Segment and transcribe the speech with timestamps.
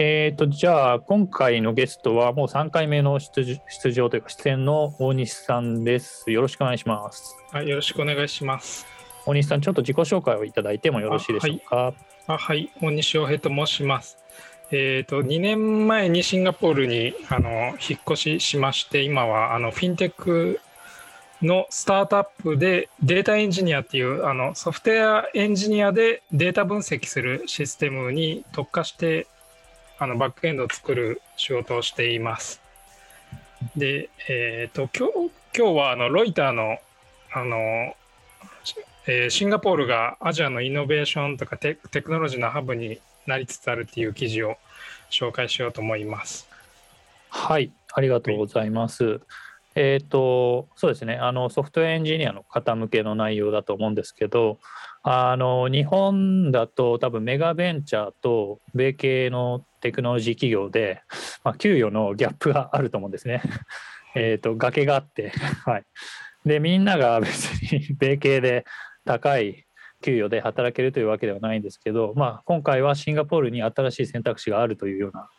[0.00, 6.30] えーと、じゃあ今回のゲストはもう3回目の出出場というか出演の大西さんです。
[6.30, 7.34] よろしくお願いします。
[7.50, 8.86] はい、よろしくお願いします。
[9.26, 11.94] 大西さん、ちょっと自己紹介をいただいてもよろしいでしょうか？
[12.28, 14.18] あはい、大西洋平と申します。
[14.70, 20.60] えーと、2年前にシンガポールにあの引っ越ししまして今はあのフィンテック
[21.42, 29.26] のスタートアップでデータエンジニアっていうあのソフトウェアエンジニアでデータ分析するシステムに特化して
[29.98, 32.60] あのバックエンドを作る仕事をしています。
[33.76, 36.78] で、えーと、今日今日はあのロイターの
[37.32, 37.56] あの、
[39.06, 44.56] えー、シンガポールがアジアのイノベーションとかテテクノロジーのハブになりつつあるっていう記事を
[45.10, 46.48] 紹介しようと思います。
[47.28, 49.04] はい、ありがとうございます。
[49.04, 49.20] はい
[49.80, 54.58] えっ、ー、と、そうですね、あのソフトウェアエンジニアの方向けの内容だと思うんですけど、
[55.10, 61.00] あの日本だと多分メガベンチャーと米系のテクノロジー企業で、
[61.42, 63.40] まあ、給与のギャップがあると思うんですね。
[64.14, 65.30] えっと、崖があって、
[65.64, 65.84] はい。
[66.44, 68.66] で、みんなが別に米系で
[69.06, 69.64] 高い
[70.02, 75.30] 給与で働けるというわけではないんですけど、まあ、今回はシンガポールに新しい選択肢があるというような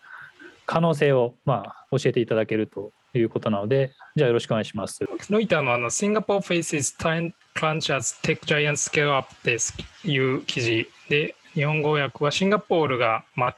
[0.66, 5.06] 可能性を、まあ、教えていただけるということなので、じゃあよろしくお願いします。
[5.30, 9.74] ロイターのあの、Singapore Faces Time Crunch as Tech Giant Scale Up です
[10.06, 13.56] いう記事で、日本語訳はシンガポールが、まあ、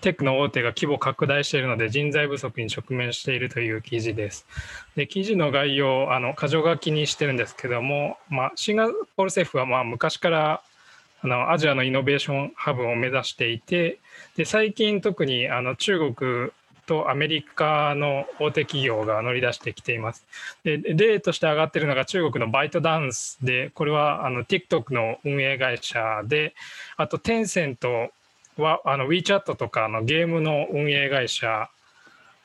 [0.00, 4.46] テックの大手が規模拡大しているので人材不足に直面しているという記事です。
[4.94, 10.62] で記事の概要あの箇条書きにしてるんですけども、まあ、シンガポール政府はまあ昔から
[11.22, 13.98] あのアジアのイノベーションハブを目指していて
[14.36, 16.50] で最近特にあの中国
[16.92, 20.26] とアメリカの大手企業が乗り出してきています。
[20.62, 26.54] で例として挙がってるのが中国のバイトダンスで、これはあの TikTok の運営会社で、
[26.98, 28.10] あとテンセント
[28.58, 31.70] はあの WeChat とかのゲームの運営会社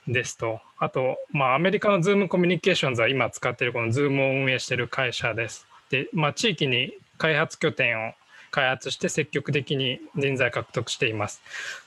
[0.08, 5.68] ですと、あと、まあ、アメリカの Zoom コミュニケーションズは今使ってるこの Zoom を運営してる会社です。
[5.90, 8.14] で、まあ、地域に開発拠点を
[8.52, 11.42] 開発して積極的に人材獲得しています。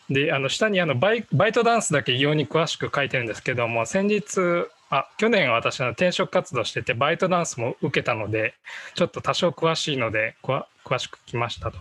[0.08, 8.54] で、あの下にあのバイトダンスだけ異様に詳しく書いてるんですけども、先日、あ去年私の転職活動してて、バイトダンスも受けたので、
[8.94, 10.64] ちょっと多少詳しいので、詳
[10.98, 11.78] しく聞きましたと。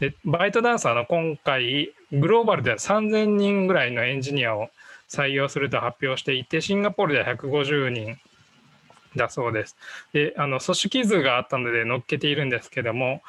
[0.00, 4.70] で、バイトダンスはの今回、グローバルでは3000人ぐらいのエンジニアを
[5.08, 8.18] 採用すると発表していて、シンガポールでは150人
[9.16, 9.76] だそうです。
[10.12, 13.22] で、あの組織図があったので載っけているんですけども、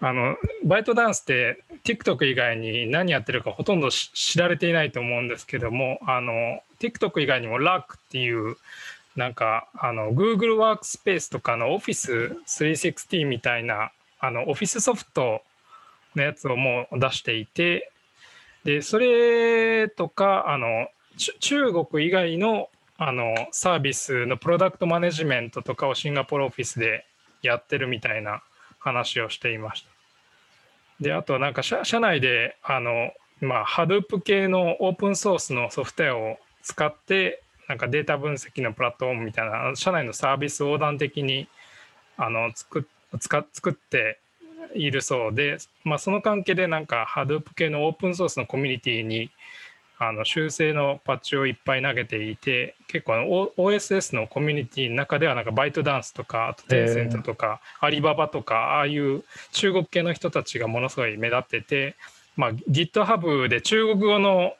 [0.00, 8.56] あのバイトダンスって TikTok 以外に何やってるかほとんど知られていないと思うんですけどもあの TikTok 以外にも LARK っていう
[9.16, 15.42] なんかあの Google ワークスペースとかの Office360 みたいなあのオフィスソフト
[16.16, 17.90] のやつをもう出していて
[18.64, 20.88] でそれとかあの
[21.40, 22.68] 中国以外の
[23.02, 27.06] あのサービスのプロダクトマネジメントとかをシンガポールオフィスで
[27.40, 28.42] やってるみたいな
[28.80, 29.88] 話をしていました。
[31.00, 41.48] で、あとなんか社内で、あの、まあ、Hadoop 系のオープンソースのソフトウェアを使って、なんかデータ分析のプラットフォームみたいな、社内のサービス横断的に
[42.16, 42.86] あの作
[43.18, 44.18] 使作って
[44.74, 49.30] いるそうで、まあ、その関係でなんか Hadoop 系のオープンソースのコミュニティに
[50.02, 59.22] あの修正のパッチをいっぱい投げていて結構 OSS のコミュニティの中ではなんかバイトダンスとかあとテンセントとかアリババとかああいう
[59.52, 61.96] 中国系の人たちがものすごい目立ってて、
[62.34, 64.54] まあ、GitHub で中国語の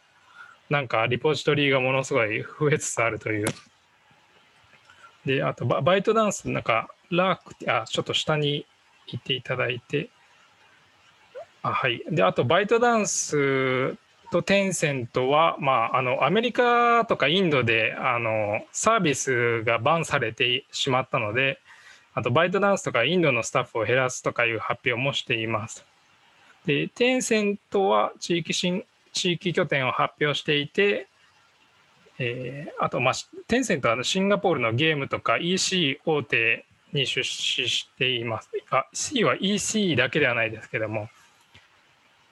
[0.69, 3.47] なんかリポジトリがものすごい増えつつあるという。
[5.25, 8.67] であとバイトダンスなんかラークってあちょっと下に
[9.07, 10.11] 行っていただいて
[11.63, 13.97] あはいであとバイトダンス
[14.31, 21.59] とテンセントは、まあ、あのアメリカとかインドであのサービスがバンされてしまったので
[22.15, 25.85] あとバイトダンスとかインドのスタッフを減らすとかいう発表もしています。
[26.67, 31.09] でテンセントは地域新地域拠点を発表していて、
[32.19, 33.15] えー、あと、まあ、
[33.49, 38.51] テンセントはシンガポールのゲームとか EC 大手に出資しています。
[38.71, 41.09] あ C は EC だけではないですけども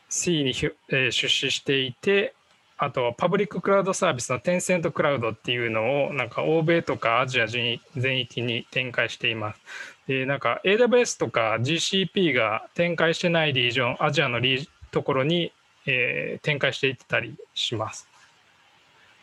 [0.08, 0.50] C に、
[0.88, 2.34] えー、出資していて、
[2.81, 9.60] あとはパブリッククラウドサービスのテンセントクラウドっていうのをなんか欧米とかアジア全域に展開しています。
[10.06, 15.52] で、なんか AWS とか GCP が展開してないリージョン、アジアのリところに、
[15.87, 18.08] えー、展開していってたりします。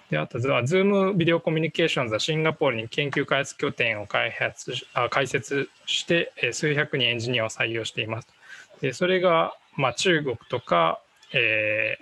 [0.09, 8.27] で、あとは Zoom ビデオコミュニケーションズはシンガポールに研究開発拠点を開発あ開設して、数百人エンジニアを採用しています。
[8.81, 11.01] で、それがまあ、中国とか、
[11.33, 11.98] え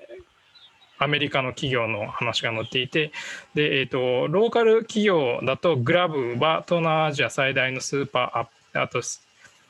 [0.99, 3.11] ー、アメリカの企業の話が載っていて
[3.55, 9.01] で、えーと、ローカル企業だとグラブは東南アジア最大のスーパーアップあと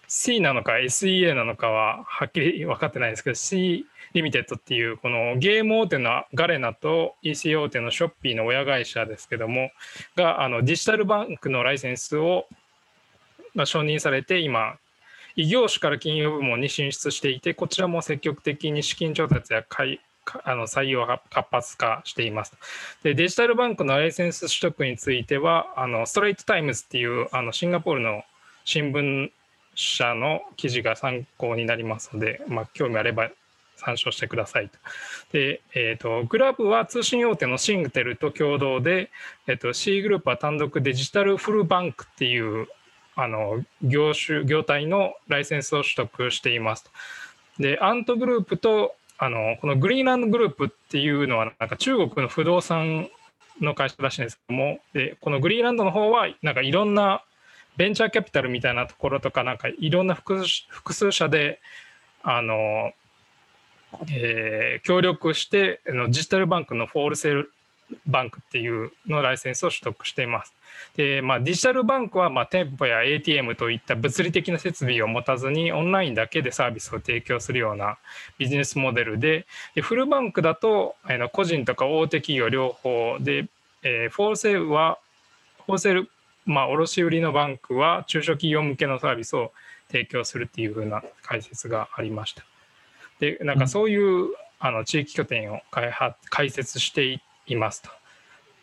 [0.08, 9.72] C なのか SEA なのかははっきり分かってないんですけど C リミテッドっていうこのゲーム大手の Garena と EC 大手の Shopee の親会社ですけども
[10.16, 12.46] があのデジタルバンクのライセンスを、
[13.56, 14.78] まあ、承認されて今
[15.36, 20.00] 異業種から金融部門に進出していてこちらも積極的に資金調達や買い
[20.46, 22.54] あの採用が活発化しています。
[23.04, 28.24] でデジタルバンクのライセンス取得についてはあの Straits Times っていうあのシンガポールの
[28.64, 29.32] 新聞
[29.76, 33.30] 社の記事が参考になりますので、まあ、興味あれば
[33.76, 34.78] 参照してくださいと。
[35.32, 39.10] で、えーと、グラブは通信大手のシングテルと共同で、
[39.48, 42.68] えーと、C グループは単独デジタルフルバンクっていう
[43.16, 46.86] あの業種業態のライセンスを取得しています
[47.60, 53.10] でアントグループとあのこのグリーンランドグループっていうのはなんか中国の不動産
[53.62, 57.24] の会社らしいんですけどもでこのグリーンランドの方はなんかいろんな
[57.78, 60.46] ベンチャーキャピタルみたいなところとかなんかいろんな複
[60.94, 61.60] 数社で
[62.24, 62.92] あの、
[64.12, 67.52] えー、協力してのデジタルバンクの wholesale
[68.08, 70.54] bank っていうのライセンスを取得しています。
[70.96, 77.98] で、まあ、デジタルバンクはまあ店舗や ATM といった物理的な設備を持たずにオンラインだけでサービスを提供するような
[78.38, 80.96] ビジネスモデルでで full bank だと
[81.32, 83.48] 個人とか大手企業両方で、
[83.82, 85.00] えー、 wholesale は
[85.66, 86.10] wholesale
[86.46, 89.52] まあ、卸売のバンクは中小企業向けのサービスを
[89.90, 92.44] 提供するっていうふうな解説がありました。
[93.20, 94.30] で、なんかそういう、
[94.60, 97.90] あの地域拠点を開発開設していますと。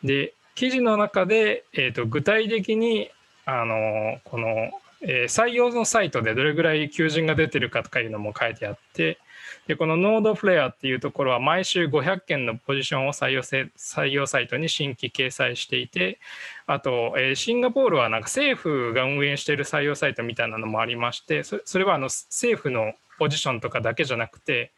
[0.03, 3.11] で、記事の中で、えーと、具体的に
[3.47, 4.49] あのこの、
[5.01, 9.17] えー、採用のサイトでどれぐらい求人が出てるかとかいうのも書いてあって、
[9.69, 16.19] でこのノードフレアっていうところは毎週500件のポジションを採用せ採用サイトに新規掲載していて
[16.67, 24.73] あと、えー、シンガポールはなんか政府が運営している採用サイトみたいなのもありましてそそれはあの政府のポジションとかだけじゃなくて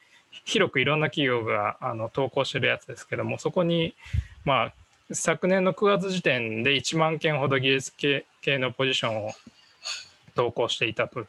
[0.44, 3.96] 広くいろんな企業があの投稿してるやつですけどもそこに
[4.44, 4.73] まあ
[5.14, 8.25] 昨年の9月時点で1万件ほど技術系
[8.59, 9.32] のポジションを
[10.35, 11.26] 投稿していたと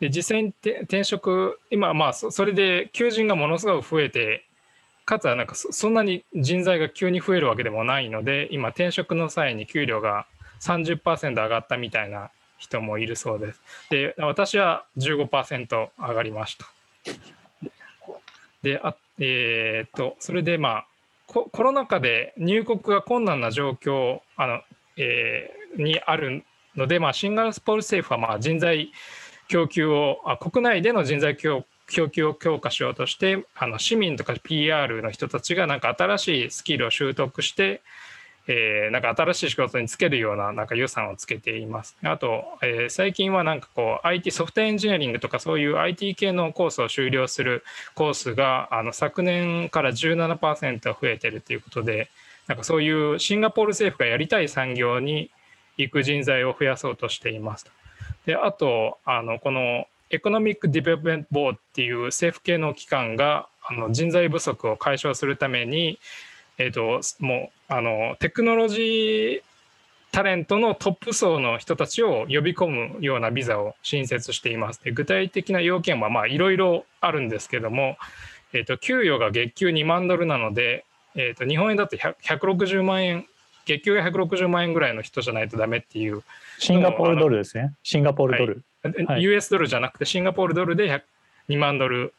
[0.00, 4.44] で実際に転職今まあそれで求人がものすごく増えて
[5.06, 10.26] かつはなんかそんなに人材が急に増えるわけでもないので今転職の際に給料が
[10.60, 13.60] 30%上がったみたいな人もいるそうです。
[13.90, 16.66] で私は15%上がりました。
[18.62, 20.86] であえー、っとそれでまあ
[21.44, 24.60] コロナ禍で入国が困難な状況あの、
[24.96, 26.44] えー、にある
[26.74, 28.90] ので、まあ、シンガポール政府はまあ人材
[29.48, 37.82] 供給をあ国内での人材供給を強化しようとしてあの市民とか PR の人たちがなんか新しいスキルを習得して、
[38.48, 41.96] えー、なんか新しい仕事につけるようななんか予算をつけています。
[42.02, 47.64] あと、えー、最近はなんかこう IT ソフトエンジニアリングとかそういう IT 系のコースを修了する
[47.94, 52.08] コースがあの昨年から17%増えてるということで
[52.46, 55.30] なんかそういうシンガポール政府がやりたい産業に
[55.76, 57.66] 行く人材を増やそうとしています。
[58.26, 65.98] であとあのこの Economic Development Board っていう政府系の機関があの人材不足を解消するために、
[66.58, 69.42] えーと、もうあのテクノロジー
[70.12, 74.82] タレントのトップ層の人たちを呼び込むようなビザを新設しています。
[74.82, 77.98] で具体的な要件はいろいろあるんですけども、
[78.52, 80.84] えーと、給与が月給2万ドルなので、
[81.14, 83.26] えーと日本円だと160万円
[83.66, 86.22] 月給が160万円ぐらいの人じゃないとダメっていう。
[86.58, 87.74] シンガポールドルですね。
[87.82, 88.62] シンガポールドル、
[89.06, 91.02] はい、US ドルじゃなくてシンガポールドルで
[91.48, 92.14] 2万ドル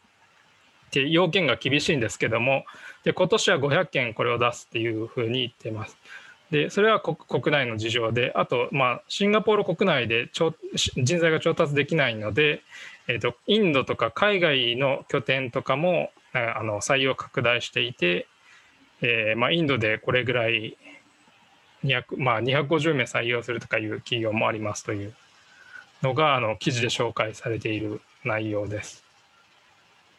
[0.88, 2.65] って要件が厳しいんですけども
[3.03, 5.98] で今年は500件これを出すっていうふうに言ってます
[6.51, 12.62] でそれは国内の事情であと、まあ、シンガポール国内で人材が調達できないので、
[13.08, 18.27] えーと、とインドとか海外の拠点とかもあの採用拡大していて、
[19.01, 20.77] えーまあ、インドでこれぐらい
[21.84, 25.13] 200まあ、250名採用するとかいう企業もありますという
[26.01, 29.06] のがあの記事で紹介されている内容です。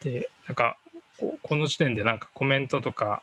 [0.01, 0.77] でなんか
[1.43, 3.21] この時点でなんかコメントとか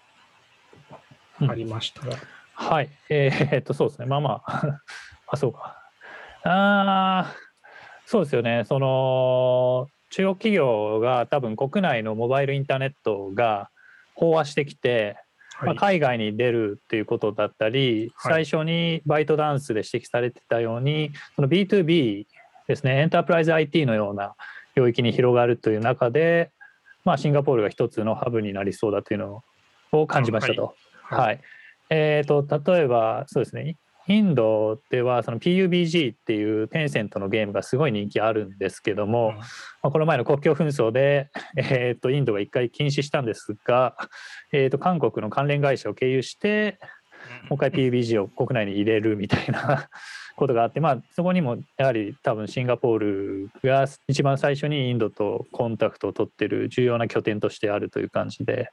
[1.38, 2.18] ありましたら、うん、
[2.52, 2.90] はい。
[3.08, 4.06] えー、っとそうですね。
[4.06, 4.80] まあまあ。
[5.28, 5.82] あそうか。
[6.44, 7.34] あ
[8.04, 8.64] そうですよね。
[8.64, 13.70] その中国企業が多分国内のモバイルインターネットが
[14.16, 15.16] 飽和してきて
[15.62, 22.26] まあ、海外に出るっていうことだったり、最初にバイトダンスで指摘されてたようにその B2B
[22.68, 23.00] ですね。
[23.00, 24.34] エンタープライズ IT のような
[24.74, 26.50] 領域に広がるという中で、
[27.06, 29.44] まあ、シンガポールが一つのハブになりそうだというの
[29.92, 30.74] を感じましたと。
[31.04, 31.40] はい、はい、
[31.88, 33.76] えーと、例えばそうですね。
[34.08, 39.42] インドではその PUBG っていうテンセントのゲームがすごい人気あるんですけども、うん、ま
[39.82, 43.96] あ、この前の国境紛争で、 えー、とインドが一回禁止したんですが、
[44.52, 46.78] えー、と韓国の関連会社を経由して
[47.48, 49.88] もう一回 PUBG を国内に入れるみたいな
[50.36, 58.70] ことがあって、まあ、そこにもやはり多分シンガポールが一番最初にインドとコンタクトを取ってる重要な拠点としてあるという感じで、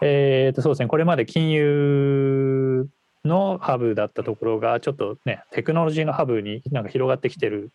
[0.00, 0.88] えー、とそうですね。
[0.88, 2.88] これまで金融
[3.24, 7.70] のハブだったところがちょっとねテクノロジーのハブになんか広がってきてる、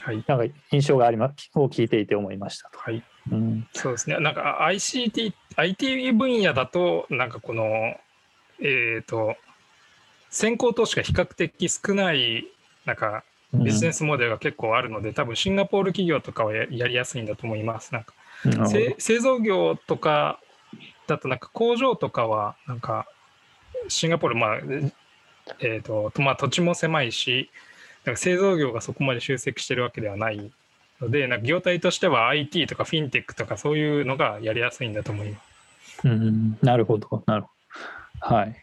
[0.00, 2.78] はい、なんか印象がありますを聞いていて思いましたと。
[2.78, 3.02] はい。
[3.30, 4.18] うん、そうですね。
[4.18, 7.64] なんか ICT IT 分野だとなんかこの
[8.60, 9.36] えっ、ー、と
[10.32, 12.46] 先行投資が比較的少ない
[12.84, 13.22] なんか
[13.52, 17.92] ビジネスモデルが結構あるので、うん、多分シンガポール企業とかはやりやすいんだと思います。
[17.92, 18.14] なんか、
[18.98, 20.40] 製造業とか
[21.06, 23.06] だとなんか工場とかはなんか
[23.88, 24.56] シンガポールまあ
[25.60, 27.50] えーとまあ、土地も狭いし
[28.04, 30.50] なんか製造業がそこまで集積してるわけではない
[31.00, 36.08] のでなんか業態としては IT とかフィンテックとかそういうのがやりやすいんだと思います。
[36.08, 37.48] うん、なるほどなるほ
[38.30, 38.36] ど。
[38.36, 38.56] はい。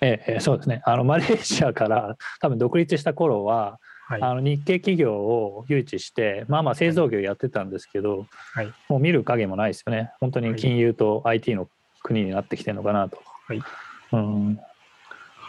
[0.00, 0.82] ええ、そうですね。
[0.84, 10.12] あのマレーシアから 多分独立した頃は、はい、あの日系企業を誘致してまあまあ製造業やってたんですけど、はい、もう見る影もないですよね。
[10.20, 11.68] 本当に金融と IT の
[12.02, 13.18] 国になってきてるのかなと。
[13.46, 13.62] はい、
[14.12, 14.60] うん。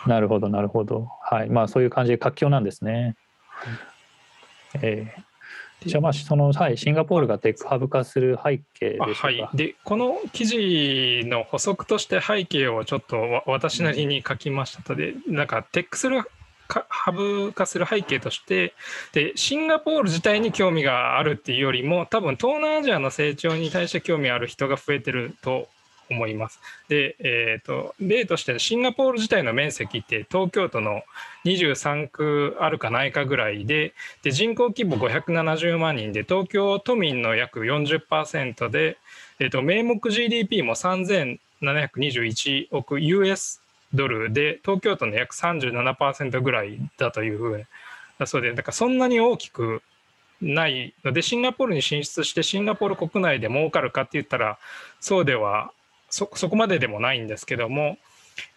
[0.07, 1.09] なるほどなるほど。
[1.21, 1.49] はい。
[1.49, 3.15] まあそういう感じで活況なんですね。
[4.71, 5.28] はい、えー
[5.85, 16.23] じゃあまあその、はい、シンガポールがテックハブ化する背景ではい、でこの記事の補足として背景をちょっと私なりに書きましたとで、なんかテックする
[16.67, 18.73] ハブ化する背景として
[19.13, 25.67] でシンガポール自体に興味があるっていうよりも多分東南アジアの成長に対して興味ある人が増えてると
[26.09, 26.59] 思います。
[26.87, 31.03] で、えーと、例としてシンガポール自体の面積って東京都の
[31.45, 38.97] 23区あるかないかぐらいでで人口規模570万人で東京都民の約40%で、
[39.39, 43.61] えーと、名目 GDP も3721億 US
[43.93, 47.67] ドルで東京都の約37%ぐらいだというふう
[48.19, 49.81] だそうでだからそんなに大きく
[50.41, 54.57] ないのでシンガポールに進出してシンガポール国内で儲かるかって言ったら
[54.99, 55.71] そうでは
[56.09, 57.97] そそこまででもないんですけども、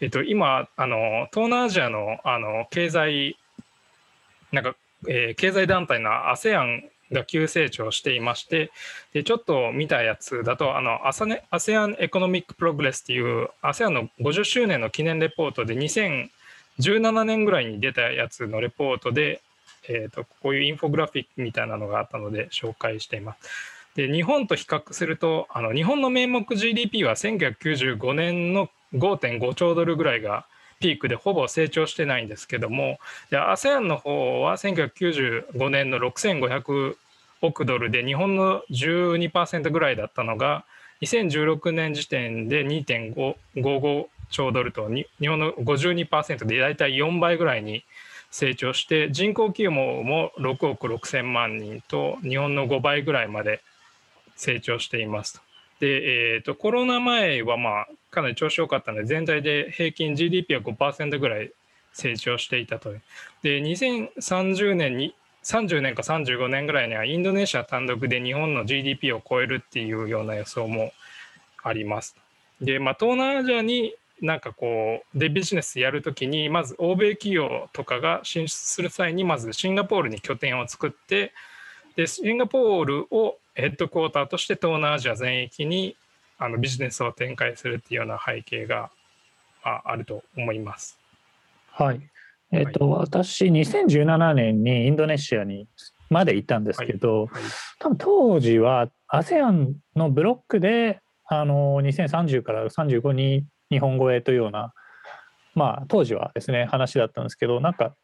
[0.01, 3.37] えっと、今あの東南アジアのあの経済
[4.53, 4.75] なんか、
[5.09, 8.71] えー、経済団体の ASEAN が急成長していまして
[9.13, 19.41] でちょっと見たやつだとあの ASEAN エコノミックプログレスっていう ASEAN の50周年の記念レポートで2017年ぐらいに出たやつのレポートで、
[19.89, 23.72] えーとこういうインフォグラフィックみたいなのがあったので紹介しています。
[23.95, 30.47] で日本と比較するとあの日本の名目 GDP は1995年の5.5兆ドルぐらいが
[30.81, 32.99] ピークでほぼ成長してないんですけども
[33.31, 36.97] ASEAN の方は1995年の6500
[37.43, 40.65] 億ドルで日本の12%ぐらいだったのが
[41.03, 47.85] 2016年時点で2.55兆ドルと日本の52%で大体4倍ぐらいに
[48.31, 53.61] 成長して人口規模も6億6,000万人と日本の5倍ぐらいまで
[54.37, 55.41] 成長していますと。
[55.81, 61.51] で、えーと、コロナ前はまあかなり調子良かったので全体で平均 GDP は5%ぐらい
[61.93, 62.93] 成長していたと。
[63.43, 70.93] で2030年に30年か35年ぐらいにはインドネシア単独で日本の GDP を超えるっていうような予想も
[71.63, 72.17] あります。
[72.61, 81.33] で、まあ、東南アジアになんかこうでビジネスやるときにまず欧米企業とかが進出する際にまずシンガポールに拠点を作って
[81.97, 85.97] でシンガポールをヘッドクォーターとして東南アジア全域に
[86.39, 88.91] あのビジネスを展開するっていうような背景が、
[89.65, 90.99] まあ、あると思います。
[91.71, 92.01] はい。
[92.51, 95.67] えっ、ー、と、はい、私、2017年にインドネシアに
[96.11, 104.75] まで行ったんですけど、はいはい、多分当時は ASEAN のブロックであの2030から35に日本語へというような、
[105.55, 107.95] まあ、当時はですね話だったんですけどなんか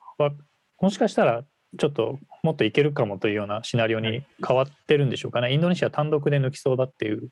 [0.81, 1.45] もしかしたら
[1.77, 5.53] ちょっともっといけるかもというようなシナリオに変わってるんでしょうかね。
[5.53, 7.29] インドネシア単独で抜きそうだっていう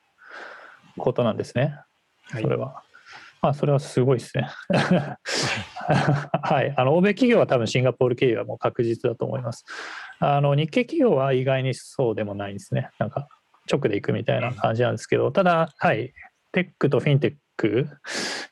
[0.99, 1.79] ことなんですね。
[2.31, 2.67] それは。
[2.67, 2.75] はい、
[3.43, 4.49] まあ、それはすごいですね。
[6.43, 6.75] はい。
[6.77, 9.65] あの、欧米企業は多分シンガポール経由はもう確実だと思います。
[10.19, 12.91] あの、日系企業は意外にそうでもないですね。
[12.99, 13.29] なんか、
[13.71, 16.13] 直で行くみたいな感じなんですけど、ただ、はい。
[16.53, 17.89] テックとフィンテック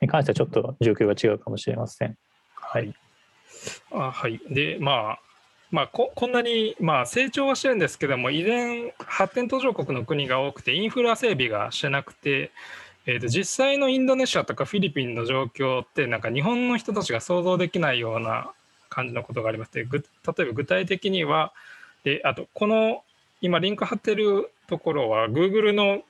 [0.00, 2.16] に関してはちょっと状況が違うかもしれません。
[2.54, 2.94] はい。
[3.92, 4.40] あはい。
[4.50, 5.20] で、まあ、
[5.74, 12.52] まあ、ここんなに、まあ、成長はしてるんですけども依然発展途上国の国が多くてインフラ整備がしてなくて
[13.06, 18.50] えー、と実際のインドネシアとかフィリピンの状況ってなんか日本の人たちが想像できないような
[18.88, 21.52] 感じのことがありまして例えば具体的には
[22.04, 23.02] であとこの
[23.42, 26.02] 今リンク貼ってるところは Google の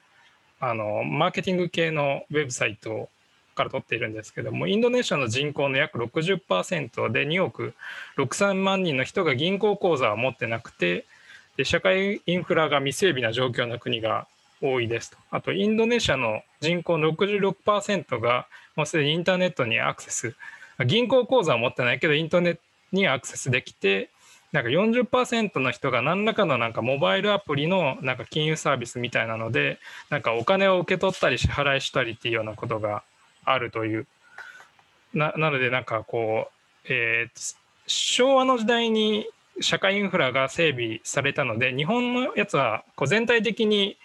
[0.60, 3.08] あのマーケティング系のウェブサイト
[3.54, 7.74] から取っているんですけどもインドネシアの人口の約60%で2億
[8.18, 11.06] 6000万人の人が銀行口座を持ってなくて
[11.56, 14.26] で社会インフラが未整備な状況の国が
[14.60, 15.16] 多いですと。
[15.30, 18.46] あと、インドネシアの人口の66%が
[18.76, 20.34] もうすでにインターネットにアクセス、
[20.86, 22.60] 銀行口座は持ってないけど、インターネット
[22.92, 24.10] にアクセスできて、
[24.52, 29.78] なんか40%の人が何らかのなんかモバイルアプリのなんか金融サービスみたいなので、
[30.10, 33.02] なんかお金を受け取ったり支払いしたりっていうようなことが
[33.44, 34.06] あるという。
[35.12, 39.26] ななので、なんかこう、えー、昭和の時代に
[39.60, 43.96] 社会インフラが整備されたので、日本のやつはこう全体的に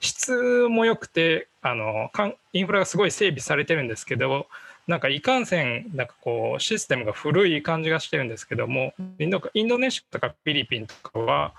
[0.00, 2.10] 質も良くてあの
[2.52, 4.46] インフラがすごい整備されてるんですけど
[4.86, 11.54] なんかいかんせんなんかこうシステムが古い感じがしてるんですけどもインドインドネシアとかフィリピンとかは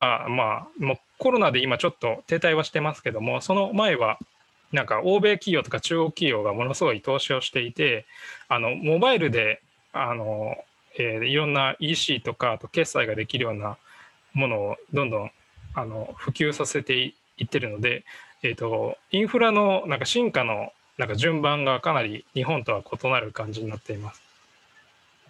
[0.00, 4.18] あまあもうコロナで今ちょっと停滞はしてますけどもその前は
[4.72, 8.06] なんか欧米企業とか中国企業がものすごい投資をしていて
[8.48, 10.56] あのモバイルであの、
[10.98, 13.78] えー、いろんな EC とかあと決済ができるような
[14.34, 15.30] ものをどんどん
[15.74, 18.04] あの普及させて言ってるので、
[18.42, 24.22] えーと、インフラのなんか進化のなんか順番がかなり日本とは異なる感じになっています。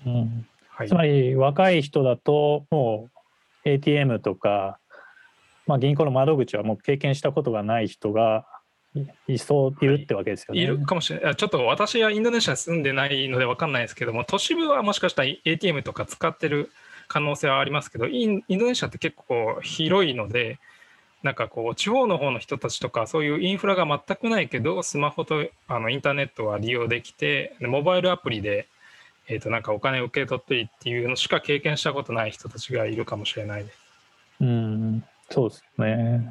[0.06, 3.08] うんはい、つまり若い人だとも
[3.64, 4.78] う ATM とか、
[5.66, 8.46] まあ、銀行の窓口はもう経験したことがない人が
[9.26, 16.70] いそういるってわけですよね、はい、いるかもしれないちょっと私はインドネシア住んでないので分かんないですけども都市部はもしかしたら ATM とか使ってる
[17.08, 20.58] 可能性はありますけどインドネシアって結構広いので
[21.22, 28.68] なんかこう地方の方の人たちとかそういうインフラが全くないけどスマホとあのインターネットは利用できてモバイルアプリで、
[29.26, 33.78] えー、となんかお金を受け取っていいっていうのしか経験したことない人たちがいるかもしれないです。
[34.40, 36.28] うんそうですね。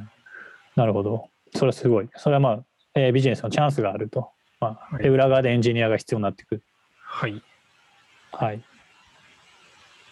[0.76, 1.30] なるほど。
[1.54, 2.10] それはすごい。
[2.16, 2.60] それはまあ、
[2.96, 4.30] えー、ビジネスのチャンスがあると。
[4.60, 6.64] まあ、はい、裏側でエンジニアが必要になってくる。
[7.02, 7.42] はい。
[8.32, 8.62] はい。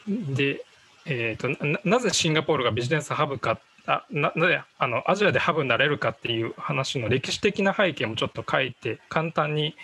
[0.08, 0.64] で、
[1.06, 9.76] えーとな、なぜシンガポールがビジネスハブかあななぜあのアジアでハブになれるかっていう話の歴史的な背景もちょっと書いて簡単に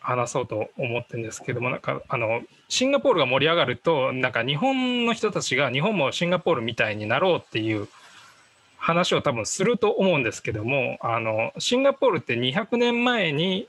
[0.00, 7.88] 話そうと思ってるんですけどもなんかあのシンガポールが盛り上がるとなんか日本の人たちが日本もシンガポールみたいになろうっていう
[8.86, 13.68] 話を多分すると思うんですけどもあのシンガポールって200年前に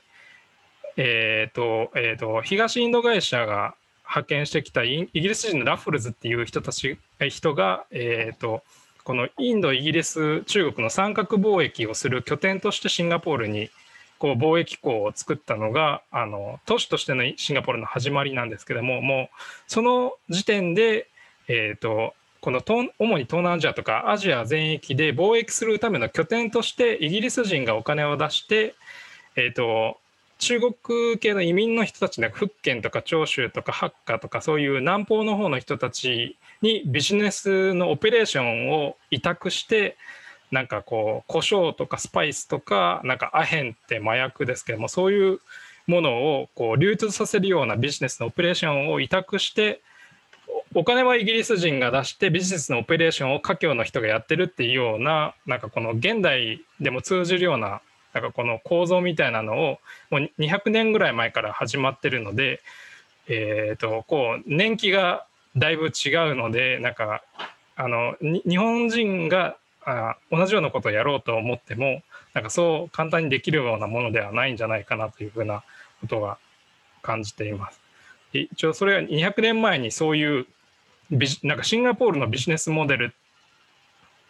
[0.96, 8.62] えーとえーと、東インド会社が派遣してきたイギリス人のラッフルズっていう人たち人が、えーと
[9.04, 13.70] このインド、イギリス、中国の三角貿易をする拠点としてシンガポールに
[14.18, 21.08] こう貿易港を作ったのがあの都市としてのシンガポールの始まりなんですけどももうその時点で、
[21.46, 28.74] えーと、この主に東南アジアとかアジア全域で貿易するための拠点としてイギリス人がお金を出して、
[29.36, 29.98] えーと
[30.38, 39.96] 中国系の移民の人たちね福建とか長州とかハッカとかそういう南方の方の人たちにビジネスのオペレーションを委託して
[40.50, 45.40] なんかこう胡椒とかスパイスとかなんかアヘンって麻薬ですけどもそういう
[45.86, 49.80] ものをこう流通させるようなビジネスのオペレーションを委託して
[50.74, 57.80] お金はイギリス人が出してビジネスのオペレーションを華僑の人がやってるっていうようななんかこの現代でも通じるような
[58.14, 59.78] なんかこの構造みたいなのを
[60.10, 62.60] もう200年ぐらい前から始まってるので、
[63.28, 67.22] えー、とこう年季がだいぶ違うのでなんか
[67.76, 72.02] あの日本人があ同じようなことをやろうと思っても
[72.34, 75.62] なんかそう簡単にできるようなものではないんじゃないかなというふうな
[76.00, 76.38] ことが
[77.02, 77.87] 感じています。
[78.32, 80.46] 一応それは200年前にそういう
[81.10, 83.14] ビジなんかシンガポールのビジネスモデル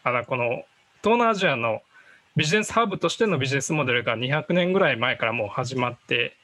[0.05, 0.65] あのこの
[1.03, 1.83] 東南アジアの
[2.37, 6.37] ビジネスハブとしてのビジネスモデルが200年ぐらい前からもう始まって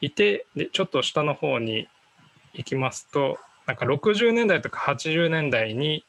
[0.00, 1.88] いてでちょっと下の方に
[2.54, 6.04] 行きますとなんか60年代とか80年代に、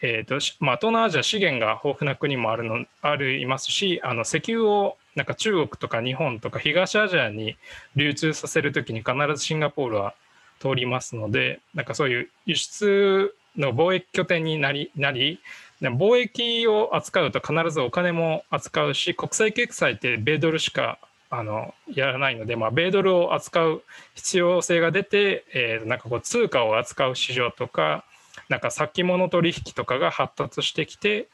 [0.00, 7.56] えーとまあ、東南アジア資源が豊富な国もあるのありますしあの石油をなんか中国とか日本とか東アジアに
[7.96, 10.14] 流通させる時に必ずシンガポールは
[10.60, 15.40] 通りますのでなんかそういう輸出の貿易拠点になりなり
[15.80, 20.98] 貿易を扱うと必ずお金も扱うし国際決済って米ドルしか
[21.30, 23.82] あのやらないので、まあ、米ドルを扱う
[24.14, 28.04] 必要性が出て、えー、なんかこう通貨を扱う市場とか
[28.48, 31.28] なんか先物取引とかが発達してきて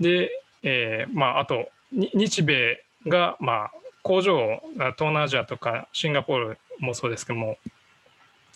[0.00, 0.30] で、
[0.62, 3.70] えーまあ、あと日米がまあ
[4.02, 7.58] 工場を東南アジアとかシンガポールもそうですけども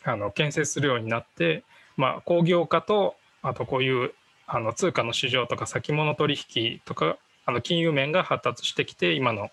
[0.04, 1.64] あの建設するようになって、
[1.96, 4.12] まあ、工業化とあとこういう
[4.46, 9.50] あの通貨の市場とか先物取引とかあの金融面が発達してきて今の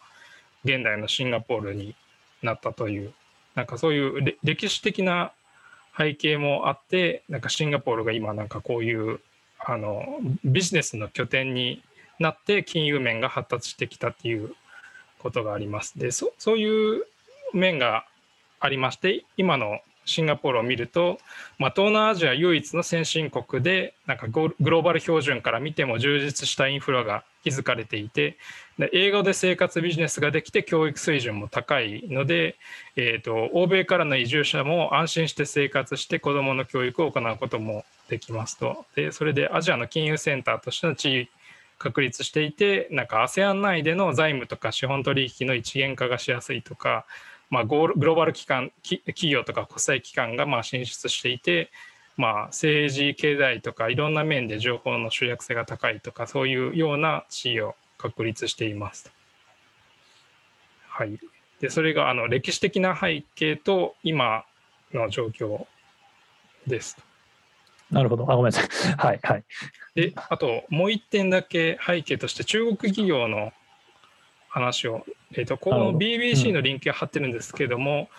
[0.64, 1.96] 現代のシンガポールに
[2.42, 3.14] なったという
[3.56, 5.32] なんかそういう歴史的な
[5.98, 9.20] 背景もあってなんかシンガポールが今なんかこういう
[9.60, 10.06] あの
[10.46, 11.82] ビジネスの拠点に
[12.20, 14.54] なって金融面が発達してきたっていう
[15.20, 16.00] ことがあります。
[16.00, 17.06] でそそういう
[17.54, 18.06] 面が
[18.60, 21.20] ありまして今のシンガポールを見ると、
[21.58, 28.38] まあ、東南アジア唯一の先進国でなんかグローバル標準から見ても充実したインフラが築かれていて
[28.78, 32.56] で英語で生活ビジネスができて教育水準も高いので、
[32.96, 38.86] えーと、欧米からの移住者も安心して生活して子どもの教育を行うこともできますと。
[38.96, 41.30] でそれでアジアの金融センターとしての地位
[41.78, 47.06] 確立していてなんか ASEAN 内での財務とか資本取引の一元化がしやすいとか
[47.50, 51.72] まあ、グローバル機関企業とか国際機関がまあ進出していて、
[52.16, 59.12] まあ、政治経済とかいろんな面で情報の集約性が高いとかそういうような地位を確立しています。
[60.88, 61.18] はい、
[61.60, 64.44] でそれがあの歴史的な背景と今
[64.94, 65.66] の状況
[66.68, 66.98] です。
[67.90, 68.32] なるほど。
[68.32, 68.70] あ、ごめんなさい。
[68.98, 69.44] はいはい。
[69.96, 73.52] で、あともう一点だけ背景として中国企業の
[74.50, 78.10] 話を、えーと、この BBC のリンクが貼ってるんですけども、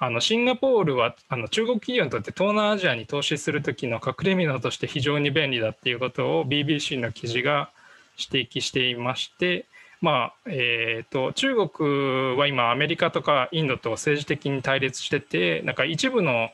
[0.00, 7.70] うん、あのシンガポールはあの中国企業にとって東南アジアに投資する時の隠れ蓑として非常に便利だっていうことを BBC の記事が
[8.16, 9.66] 指摘していまして、
[10.00, 16.50] まあえーと、中国は今アメリカとかインドと政治的に対立しててなんか一部の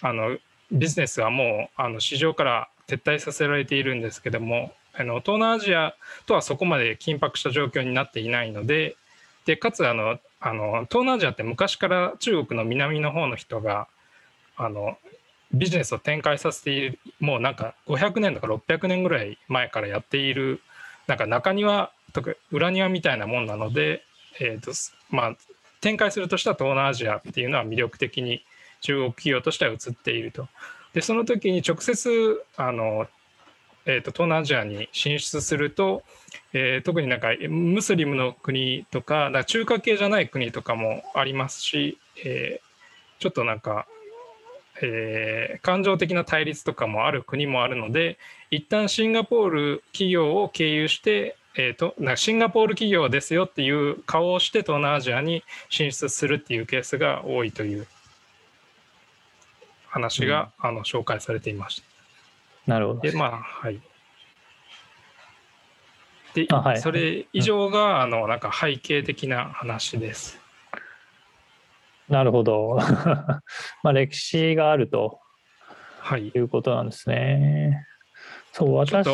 [0.00, 0.38] あの
[0.70, 5.94] ビジネスはもうあの市場から撤退させられているんですけどもあの東南アジア
[6.26, 8.96] とはそこまで緊迫した状況になっていないので
[9.46, 13.86] でかつあのあの東南アジアって昔から中国の南の方の人が
[14.56, 14.98] あの
[15.52, 20.60] ビジネスを展開させているもうなんか500年とか600年ぐらい前からやっている
[21.06, 24.02] なんか中庭とか裏庭みたいなもんなので、
[24.40, 24.72] えーと
[25.10, 25.36] まあ、
[25.80, 28.44] 展開するとしたら東南アジアっていうのは魅力的に
[28.80, 30.48] 中国企業としては映っていると。
[30.92, 33.06] でその時に直接あの
[33.88, 36.02] えーと、東南アジアに進出すると、
[36.52, 43.86] えー、特になんかムスリムの国とかか中華系じゃない国とかもありますし、えー、ちょっとなんか、
[44.82, 48.18] えー、感情的な対立とかもある国もあるので
[48.50, 57.86] 一旦シンガポール企業を経由して、えーと、とシンガポール企業ですよっていう顔をして東南アジアに進出するっていうケースが多いという
[59.86, 61.97] 話が、うん、あの紹介されていました。
[62.68, 63.00] なるほど。
[63.00, 63.80] で、まあ、はい。
[66.34, 70.38] で、はい、それ以上が、うん、あの、なんか背景的な話です。
[72.10, 72.78] なるほど。
[73.82, 75.18] まあ、歴史があると、
[76.00, 77.86] はい、いうことなんですね。
[78.52, 79.08] そう、私、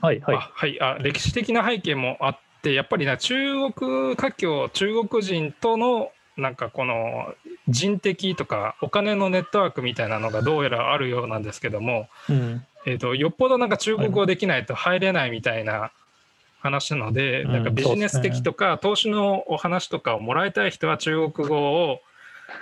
[0.00, 0.36] はいはい。
[0.36, 3.34] はい、あ歴史的な背景もあって、やっぱりな中
[3.72, 7.34] 国華僑、中国人とのなんかこの
[7.68, 15.92] 人的とかお金のネットワークみたいなのがどうやらあるようなんですけども、うん、えーと、よっぽどなんか中国語できないと入れないみたいな
[16.60, 22.00] 話なので、なんかビジネス的とか投資のお話とかをもらいたい人は中国語を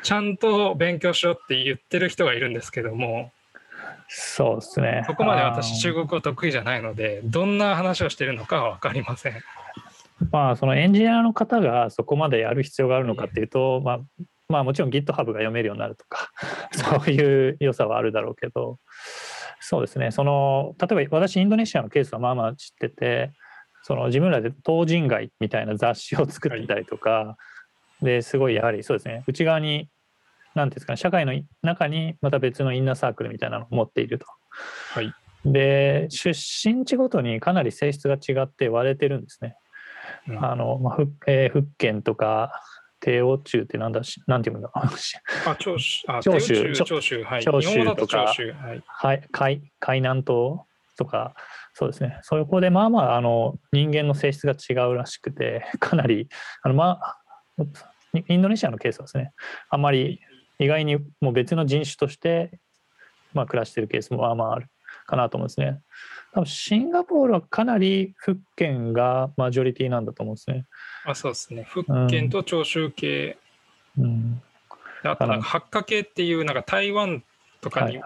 [0.02, 3.32] ちゃんと勉強しようって言ってる人がいるんですけども
[4.08, 5.04] そうですね。
[5.06, 9.34] そこまで私中国語得意じゃないのでどんな話をしてるのかは分かりません。
[10.30, 14.00] まあそのエンジニアの方がそこまでやる必要があるのかっていうと、まあ、
[14.48, 16.30] まあもちろん GitHub が読めるようになるとか
[16.72, 18.78] そういう良さはあるだろうけど
[19.60, 20.10] そうですね。
[20.10, 23.32] その例えば私インドネシアのケースはまあまあ知ってて
[23.82, 27.36] その自分らで東人街みたいな雑誌を作ってたりとか、は
[28.02, 29.24] い、ですごいやはりそうですね。
[29.26, 29.88] 内側に
[30.54, 34.26] 何ていうんですかね社会の中にまた別のインナーサークルみたいなのを持っていると。
[34.90, 35.12] はい、
[35.44, 39.56] で出身地ごとにかなり性質が違って割れてるんですね。
[40.28, 42.62] うん、あのまあふえー、福建とか
[43.00, 47.44] 帝王中ってなんだし、なんていうんだあ、長州、長州、長州、はい。
[47.44, 48.34] 長州とか、
[48.86, 51.34] はい、海海南島とか、
[51.74, 52.18] そうですね。
[52.22, 56.28] そこでまあまあ、あの、人間の性質が違うらしくて、 かなり、
[56.62, 57.18] あの、まあ、
[58.26, 59.32] インドネシアのケースはですね、
[59.70, 60.20] あんまり
[60.58, 62.58] 意外にもう別の人種として、
[63.32, 64.66] まあ、暮らしているケースもまあまあある
[65.06, 65.80] かなと思うんですね。
[66.38, 70.66] 多分シンガポールはかなり福建がマジョリティなんだと思うんですね。
[71.04, 71.64] あそうですね。
[71.64, 73.38] 福建と長州系。
[73.98, 74.40] うん、
[75.02, 77.24] あとなんか八華系っていうなんか台湾
[77.60, 77.98] とかに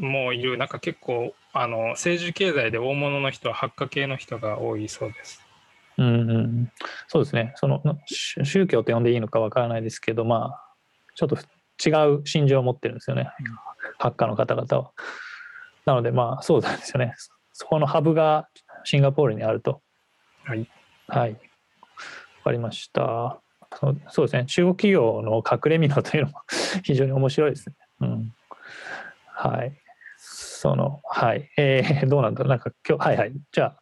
[0.00, 5.42] もいる、なんか結構あの政治経済で大物の人は八華系の人が多いそうです。
[5.98, 6.72] うんうん、
[7.06, 10.74] そうですねその宗教と呼んでいいのかわからないですけどまあ
[11.14, 13.30] ちょっと違う心情を持ってるんですよね、
[13.98, 14.92] ハッカーの方々は。
[15.84, 17.14] なのでまあそうなんですよね
[17.54, 18.48] そこのハブが
[18.82, 19.80] シンガポールにあると。
[20.42, 20.68] はい。
[21.06, 21.30] はい。
[21.30, 21.36] わ
[22.44, 23.40] かりました。
[24.08, 26.40] そうですね中国企業の隠れ蓑というのも
[26.84, 27.76] 非常に面白いですね。
[28.00, 28.34] うん、
[29.26, 29.80] はい。
[30.16, 33.76] そのはい、えー、どうなんだろうなんか今日はいはいじゃあ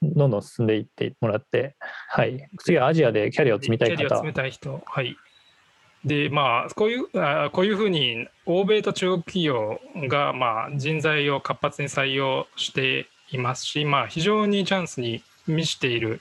[0.00, 1.74] どんどん進んでいってもらって
[2.08, 5.16] はい次はアジアでキャリアを積みたい方キャリアを積みたい人はい
[6.04, 16.20] でまあこういうあこういうふうに欧米と中国企業がまあ人材を活発に採用していますしまあ非常にチャンスに満ちている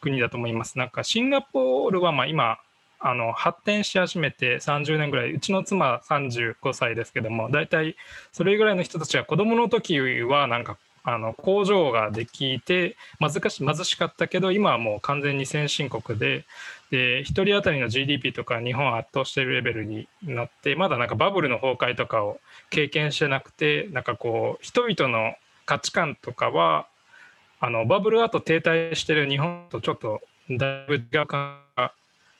[0.00, 0.78] 国だと思います。
[0.78, 2.58] なんかシンガポールはまあ今
[3.00, 7.96] あの発展し始めて30年ぐらいうちの妻35歳ですけども大体
[8.32, 16.44] それぐらいの人たちは子どもの時はなんかあの工場ができて貧し貧しかったけど今はもう完全に先進国で
[16.90, 25.34] で1人当たりの GDP とか日本は圧倒しているレベルになってまだなんかバブルの崩壊とかを経験してなくてなんかこう人々の
[25.68, 26.86] 価値観とかは
[27.60, 31.92] あのバブル後停滞してる日本とちょっとだいぶ違う感が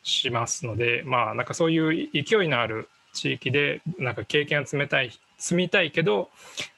[0.02, 6.30] しますのでまあなんかそういう勢いのある地域でなんか経験を積めたい積みたいけど、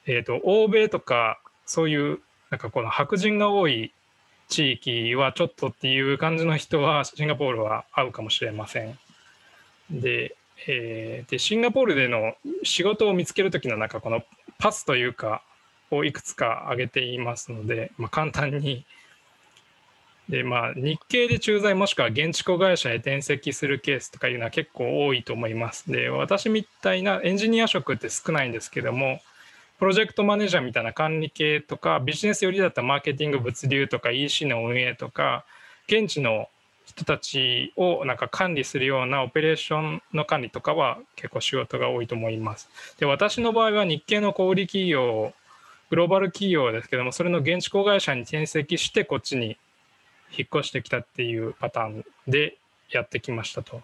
[0.06, 2.18] えーと、欧米とかそういう
[2.50, 3.92] なんかこの白人が多い
[4.48, 8.98] 地域はちょっとっていう感じの人はシンガポールは合うかもしれません。
[9.88, 10.34] で,、
[10.66, 12.34] えー、でシンガポールでの
[12.64, 14.22] 仕事を見つける時のなんかこの
[14.58, 15.42] パスというか
[15.90, 18.85] をいくつか挙げていますので、まあ、簡単に
[20.31, 25.90] でまあ、日系で駐在もしくは現地子会社へ転籍するケースとかいうのは結構多いと思います。
[25.90, 29.20] で私みたいなエンジニア職って少ないんですけども
[29.81, 35.44] プロジェクトマネージャーみたいな管理系とかビジネス寄りだったマーケティング物流とか EC の運営とか
[35.88, 36.48] 現地の
[36.87, 42.68] 人たちをなんか管理するようなオペレーションの管理とかは結構仕事が多いと思います。
[43.00, 45.33] で私の場合は日系の小売企業
[45.90, 49.59] グローバル企業ですけどもそれの現地子会社に転籍してこっちに
[50.37, 52.57] 引っ越してきたっていうパターンで
[52.90, 53.83] やってきましたと。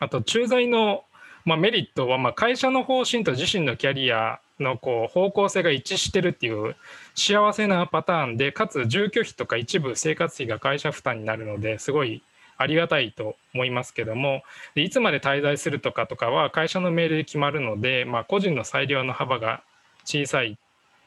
[0.00, 1.04] あと駐在の、
[1.44, 6.74] まあ、メリットはまあ会社の方針と自身のキャリアのこう方向性が一致してるっていう
[7.14, 12.22] 幸せなパターンでかつ住居費とか一部生活費が会社負担になるのですごい
[12.58, 14.42] ありがたいと思いますけども
[14.74, 19.62] いつまで滞在するとかとかは会社の命令で決まるので、まあ、個人の裁量の幅が
[20.04, 20.58] 小さい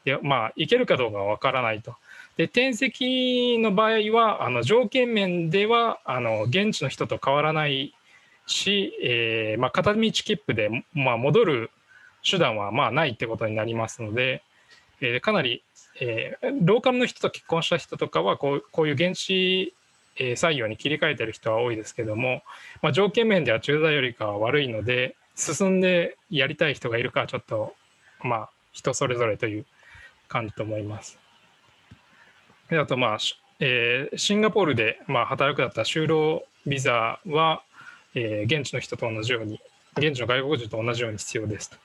[0.05, 1.95] でまあいけるかどうかは分からないと。
[2.37, 7.93] で転籍の場合はあの条件面ではあの現地の人と変わらない
[8.45, 11.71] し、えーまあ、片道切符で、まあ、戻る
[12.29, 14.43] 手段はまあないってことになりますので、
[15.01, 15.63] えー、かなり、
[16.01, 19.73] えー、ローカルの人と結婚した人とかはこうこういう現地
[20.17, 22.41] 採用に切り替えてる人は多いですけども、
[22.81, 27.75] まあ、条件面では駐在よりかは悪いので進んでやりたい人がいるかはちょっと
[28.23, 29.65] まあ人それぞれという
[30.27, 31.19] 感じと思います。
[32.69, 33.17] であと、まあ
[33.59, 37.61] えー、シンガポールで、まあ、働くだった就労ビザは、
[38.13, 39.59] えー、現地の人と同じように、
[39.97, 41.77] 現地の外国人と同じように必要ですと。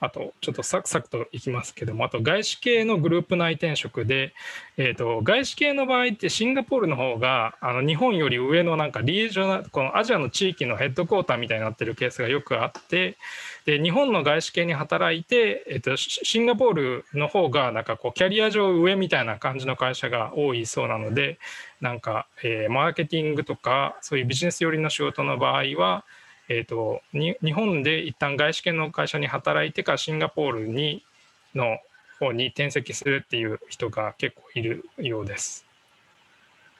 [0.00, 4.32] あと、ちょっとサクサクといきますけども、あと外資系のグループ内転職で、
[4.76, 13.16] えーと、外資系の場合ってシンガポールの方があの日本より上のなんかリージョナこのアジアの地域のヘッドクォーターみたいになってるケースがよくあって
[13.64, 21.38] で日本の外資系に働いて、えーと、シンガポールの方がなんかこうキャリア上上みたいな感じの会社が多いそうなので
[21.80, 26.04] なんか、えー、マーケティングとかそういうビジネス寄りの仕事の場合は
[26.48, 31.04] えーと、日本で一旦外資系の会社に働いてからシンガポールに
[31.54, 31.78] の
[32.18, 35.66] 方に転籍するっていう人が結構いるようです。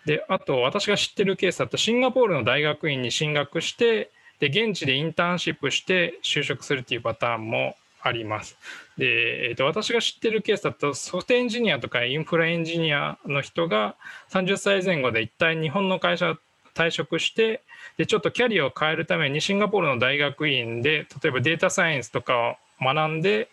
[0.07, 8.57] であと私が知ってるケースだとシンガポールの大学院に進学してで現地でインターンシップして就職するっていうパターンもあります。
[8.97, 13.97] で、えー、と私が知ってるケースだとソフトエンジニアとかインフラエンジニアの人が
[14.31, 16.39] 30歳前後で一体日本の会社
[16.79, 17.63] 退職して
[17.97, 23.49] でちょっとキャリアを変えるためにシンガポールの大学院で例えばデータサイエンスとかを学んで、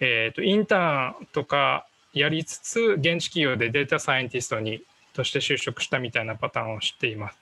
[0.00, 7.38] えー、とインターンとかやりつつ現地企業でデータサイエンティストにとして就職したみたいなパターンを知っています。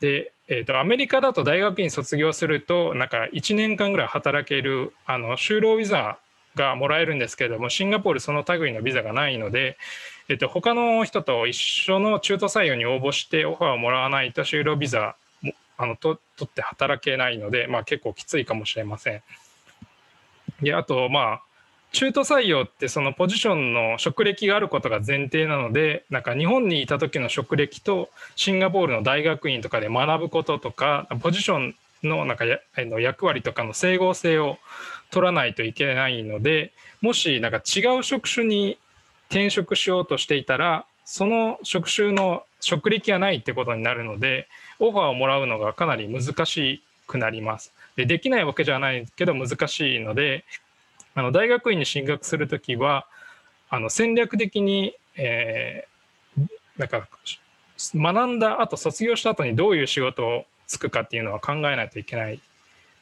[0.00, 6.18] で、えーと、アメリカだと大学院卒業するとなんか1年間ぐらい働けるあの就労ビザ
[6.56, 9.76] がもらえるんですけれどもシンガポールその類のビザがないので、
[10.28, 15.16] えっと、他の人と一緒の中途採用に応募してオファーをもらわないと就労ビザ
[15.76, 19.22] あのと取って働けないので、まあ、結構きついかもしれません。
[20.62, 21.42] であとまあ
[21.92, 34.58] 中途採用ってそのポジションの職歴があることが前提なのでなんか日本にいた時の職歴とシンガポールの大学院とかで学ぶこととかポジションのなんかやの役割とかの整合性を
[35.10, 38.78] 取らないといけないのでもしなんか違う職種に
[39.32, 44.46] 転職しようとしていたらその職種の職歴がないってことになるので
[44.78, 47.72] オファーをもらうのがかなり難しくなります。
[47.96, 50.44] でできないわけじゃないけど難しいので
[51.14, 53.06] あの大学院に進学するときは
[53.70, 57.08] あの戦略的に、えー、なんか
[57.78, 62.38] 学んだ後卒業した後にどういう仕事をつくかっていうのは考えないといけない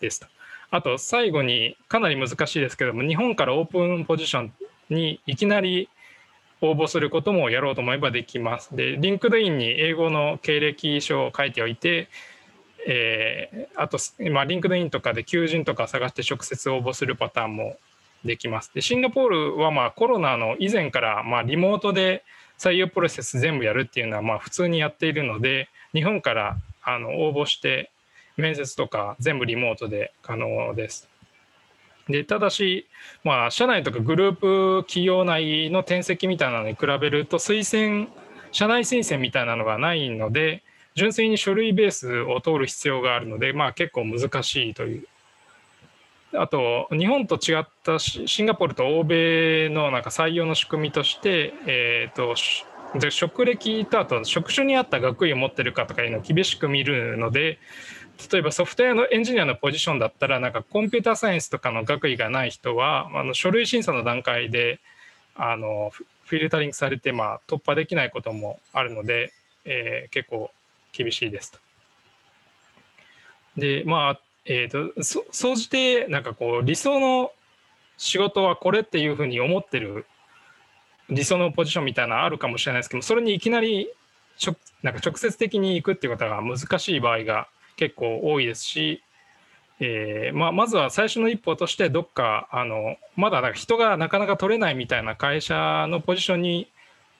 [0.01, 0.29] ですと。
[0.71, 4.53] あと最後にかなり難しいですけども日本から open position
[4.90, 5.88] にいきなり
[6.61, 8.75] 応募することもやろうと思えばできます。
[8.77, 12.09] で、 LinkedIn に英語の経歴書を書いておいて、
[12.87, 13.99] えー、あと、
[14.31, 17.77] まあ、 LinkedIn とかで求人とか探して直接応募するパターンも
[18.25, 18.73] できます。
[18.75, 22.25] で、シンガポールはまあコロナの以前からまあリモートで
[22.59, 27.90] 採用プロセス全部やるっていうのはまあ普通にやっているので、日本からあの応募して
[28.37, 31.10] 面接とか全部リモートで可能です。
[32.11, 32.87] でただし、
[33.25, 38.09] まあ、社内とかグループ企業内の転籍みたいなのに比べると推薦
[38.53, 40.62] 社内推薦みたいなのがないので
[40.94, 45.07] 純粋に書類ベースを通る必要があるので、まあ、結構難しいという。
[46.33, 52.37] あと日本と違ったシンガポールと欧米のなんか採用の仕組みとして、えーと、
[53.01, 57.59] で職歴とあと職種に合った学位を持ってるかとかいうのを厳しく見るので
[58.30, 64.80] 例えばソフトウェアのエンジニアのポジションだったらなんかコンピューターサイエンスとかの学位がない人はあの書類審査の段階で
[65.35, 65.90] あの
[66.24, 69.33] フィルタリングされて、まあ、突破できないこともあるので、
[69.64, 70.50] えー、結構
[70.92, 71.59] 厳しいですと。
[73.56, 77.30] でまあえーと、そ総じてなんかこう理想の
[77.98, 80.06] 仕事はこれっていうふうに思ってる
[81.11, 83.90] 理想のポジションみたいなのあるかもしれないですけどそれにいきなり
[84.83, 87.48] なんか直接的に行くっていうことが難しい場合が
[87.81, 89.03] 結構多いですし、
[89.81, 96.71] えーまあ、まずは最初の一歩としてどっかあのまだ人がなかなか取れないみたいな会社のポジションに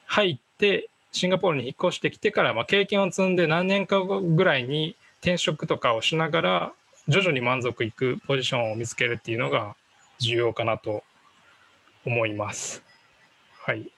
[0.05, 6.73] 入ってシンガポールに引っ越してきてから、まあ、経験を積んで何年かぐらいに転職とかをしながら
[7.07, 9.75] 徐々に満足いくポジションを見つけるっていうのが
[10.19, 11.03] 重要かなと
[12.05, 12.83] 思います。
[13.65, 13.91] はい。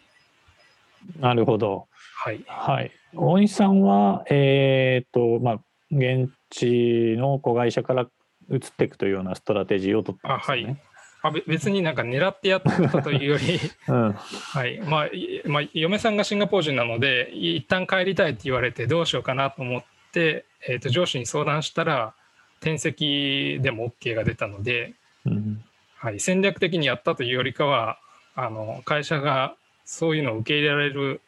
[1.19, 1.87] なるほど。
[2.15, 2.41] はい。
[2.47, 2.91] はい。
[3.13, 5.59] 大西さんは、えっ、と、まあ、
[5.91, 8.07] 現地の子会社から
[8.51, 10.63] 移っていくというようなストラテジーを取ったんですね。
[10.65, 10.81] はい。
[11.25, 14.13] あ別になんか狙ってやったというより、 うん。
[14.13, 14.79] はい。
[14.81, 15.09] まあ
[15.45, 22.13] まあ、嫁さんがシンガポール人なので一旦帰りたいって言われてどうしようかなと思って、えー、と上司に相談したら
[22.59, 24.93] 転籍でも OK が出たので、
[25.25, 25.63] うん、
[25.95, 27.97] はい、戦略的にやったというよりかは
[28.35, 31.21] あの会社がそういうのを受け入れられる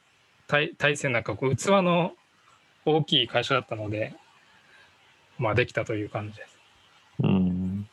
[0.48, 2.14] 体体制なんかこう器の
[2.86, 4.14] 大きい会社だったので
[5.38, 6.58] まあ、できたという感じです。
[7.24, 7.88] うん、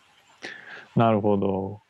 [0.97, 1.81] なるほど。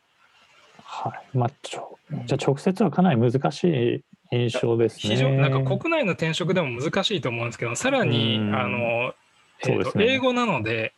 [0.82, 1.36] はい。
[1.36, 5.14] まあ、ちょじゃ直接はかなり難しい印象ですね。
[5.14, 9.14] 非常なんか国内の転職でも難しいと思うんですけど、さらに、あの、
[9.60, 10.92] えーと、ね、英語なので、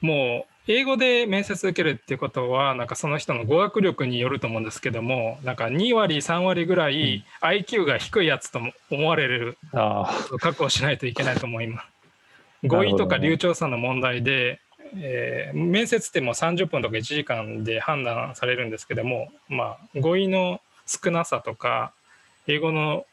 [0.00, 8.60] もう英語で面接受けるっていうことは、なんかその人の語学力によると思うんですけども、なんか2割、3割ぐらい IQ が低いやつと
[8.90, 11.97] 思われる、うん、確保しないといけないと思います。
[12.66, 14.60] 語彙とか流暢さの問題で、
[14.96, 21.92] えー、面接ってもう30分とか1時間で判断されるんですけども、まあ、語彙の少なさとか
[22.46, 23.06] 英語の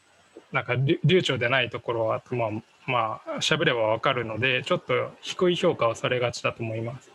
[0.51, 2.49] なんか流暢でないところはまあ
[2.87, 7.11] まあ喋れば分かるのでちょっと低い評価をされがちだと思います。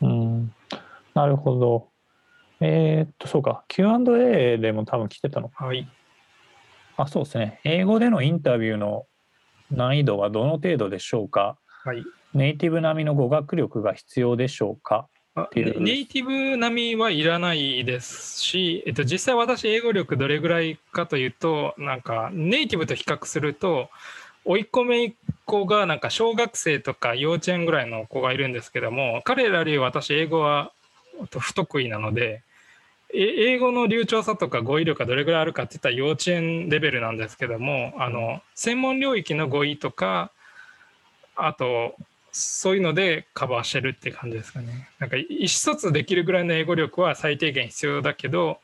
[0.00, 0.54] うん
[1.14, 1.88] なるほど。
[2.60, 5.88] えー、っとそうか Q&A でも多分来てたのはい。
[6.96, 9.06] あそうですね英語でのインタビューの
[9.70, 11.58] 難易度はどの程度でしょうか？
[11.86, 15.06] はい、ネイティブ並みの語学力が必要でしょうか？
[15.54, 23.90] ネイティブ並みはいらないですし、えっと、実際私英語力どれぐらいかというとなんかネイティブと比較すると
[24.46, 25.12] 甥っ子姪っ
[25.44, 30.72] 子がなんか小学生とか幼稚園ぐらいの子がいるんですけども彼らより私英語は
[31.38, 32.42] 不得意なので
[33.12, 40.30] 英語の流暢さとか語彙力がどれぐらいあるかっていったら幼稚園レベルなんですけどもあの専門領域の語彙とか
[41.36, 41.94] あと
[42.32, 44.88] そういうのでカバーしてるって感じですかね。
[44.98, 48.58] なんか意思疎通できるぐらいの英語力は最低限必要だけど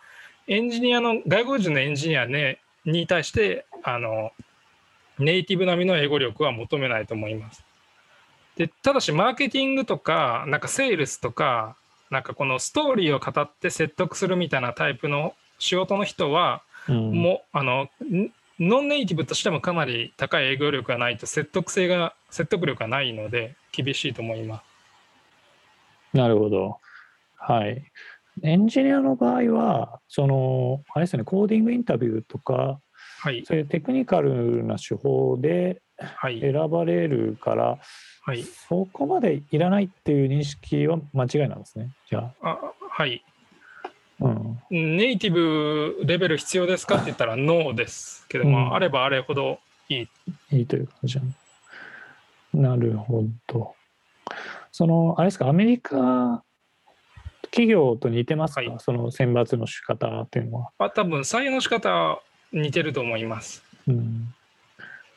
[0.49, 4.33] エンジニアの外国人のエンジニア、ね、に対してあの
[5.18, 7.64] ネイティブ並みの英語力は求めないと思います。
[8.57, 11.77] でただしマーケティングとかなんかセールスとか
[12.11, 24.63] なんかこのストーリーを語って説得するみたいなタイプの仕事の人は、うんもうあのんノンネイティブとしてもかなり高い営業力がないと説得性が説得力がないので厳しいと思いま
[26.13, 26.17] す。
[26.17, 26.79] なるほど。
[27.39, 27.83] はい。
[28.43, 32.81] エンジニアの場合は、その、あれですよね、コーディングインタビューとか、
[33.23, 37.79] はいそういうテクニカルな手法ではい選ばれるから、
[38.23, 41.91] はいそこまでいらないっていう認識は間違いなんですね。
[42.09, 43.39] じゃあはいあ。
[44.21, 44.59] うん。
[44.71, 46.97] ネイティブレベル必要ですか？
[46.97, 49.59] って言ったらノーですけども、うんあればあれほど
[49.89, 50.09] いい。
[50.53, 51.18] いいという感じ
[52.53, 53.75] なるほど。
[54.73, 56.43] その、あれですか、アメリカ
[57.45, 60.71] 企業と似てますか、はいその選抜の仕方っていうのは。
[60.79, 62.21] あ多分採用の仕方は
[62.53, 63.64] 似てると思います。
[63.89, 64.35] うん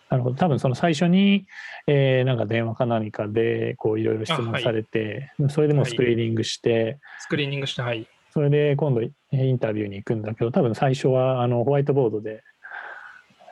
[0.09, 0.35] なるほど。
[0.35, 1.47] 多分その最初に、
[1.87, 8.07] えーなんか電話か何かでこういろいろ質あはい問されて、それでもうスクリーニングして、スクリーニングして、はい。
[8.33, 12.43] それで今度インタビューに行くんだけど、多分最初はあのホワイトボードで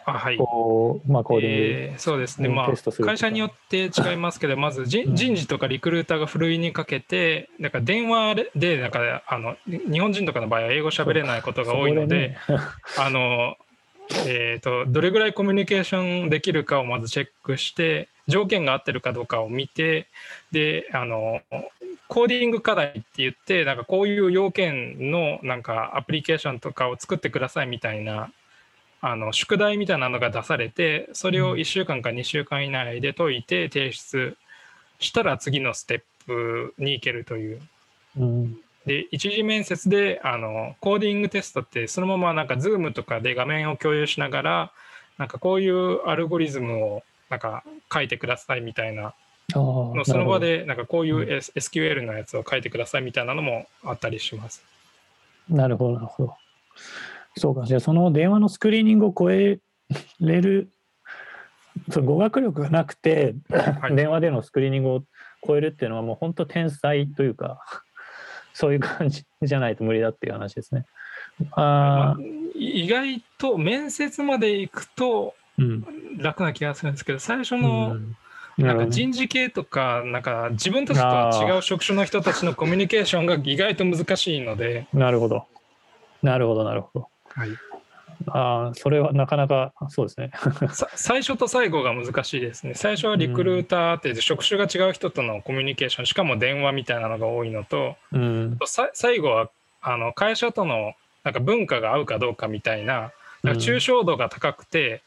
[0.05, 0.37] あはい。
[0.37, 1.59] こう、まあ、コーディング、
[1.91, 3.13] えーそうですね、うんまあ、テストするとか。
[3.13, 5.15] 会社によって違いますけど、まず人うん。
[5.15, 12.37] 人事とかリクルーターがふるいにかけて、なんか電話で、なんかあの日本人とかの場合は英語喋れないことが多いので、ね。
[12.97, 13.55] あの
[14.27, 20.07] えー、とどれぐらいコミュニケーションできるかをまずチェックして条件が合ってるかどうかを見て
[20.51, 21.41] であの
[22.07, 28.31] コーディング課題って言ってなんかこういう要件のなんかアプリケーションとかを作ってくださいみたいな
[29.01, 34.37] あの宿題みたいなのが出されてそれを1週間か2週間以内で解いて提出
[34.99, 37.61] したら次のステップに行けるという。
[38.17, 44.71] うんで一次面接であのコーディングテストってそのままなんか Zoom とかで画面を共有しながら
[45.17, 47.63] なんかこういうアルゴリズムをなんか
[47.93, 49.13] 書いてくださいみたいな
[49.53, 54.63] のその場でなんかこういう SQL のやつを書いてくださいみたいなのもあったりします。
[55.49, 56.35] なるほど、なるほど。
[57.37, 59.59] そうか、じゃあその電話のスクリーニングを超え
[60.19, 60.69] れる、
[61.89, 65.03] その語学力がなくて、はい電話でのスクリーニングを
[65.45, 67.59] 超えるっていうのはもう本当天才というか、
[68.53, 70.85] そういう感じじゃないと無理だっていう話ですね。
[71.51, 72.17] あまあ、
[72.55, 75.35] 意外と面接まで行くと。
[76.17, 78.15] 楽な気がするんですけど最初うのん
[78.57, 85.45] なんか人事系とかなんか自分たちとは違う職種の人たちのコミュニケーションが意外と難しいので、なるほど。
[86.21, 87.07] なるほど、なるほど。
[87.29, 87.49] はい、
[88.27, 90.31] ああ、それはなかなかそうですね。
[90.73, 92.73] さ最初と最後が難しいですね。
[92.73, 98.59] 最初はリクルーターって職種が違う人とのコミュニケーション、しかも電話みたいなのが多いのと、うん。
[98.65, 99.49] さ最後は
[99.81, 100.93] あの会社との
[101.23, 103.11] なんか文化が合うかどうかみたいな、
[103.43, 105.01] なんか抽象度が高くて、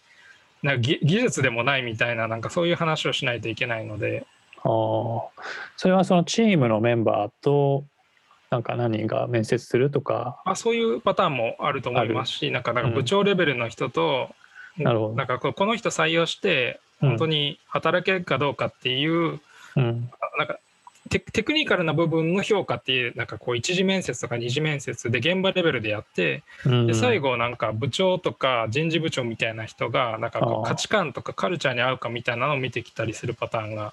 [0.62, 4.26] なんか技技術でもないみたいな、なんかそういう話をしないといけないので、
[4.62, 5.42] ああ、
[5.76, 7.84] それはそのチームのメンバーと、
[8.54, 14.30] なんか何人が面接するとか、まあ、そういうパターンもあると思いますし、なんかなんか部長レベルの人と、
[14.78, 15.14] なるほど。
[15.14, 19.40] なんかこうこの人採用して、うん本当に働けるかどうかっていう、
[19.76, 20.08] うん。
[20.38, 20.58] なんか
[21.10, 33.92] テテクニカルな部分の評価っていうなんかこう一次面接とか二次面接で現場レベルでやってうん、で最後なんか部長とか人事部長みたいな人がなんかこう価値観とかカルチャーに合うかみたいなのを見てきたりするパターンが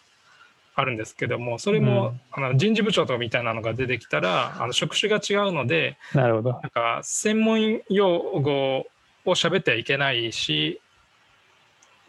[0.74, 6.52] あるんですけどもそれもあの人事部長とかみたいなのが出てきたらあの職種が違うのでなるほど。
[6.52, 8.86] なんか専門用語
[9.26, 10.80] を喋ってはいけないし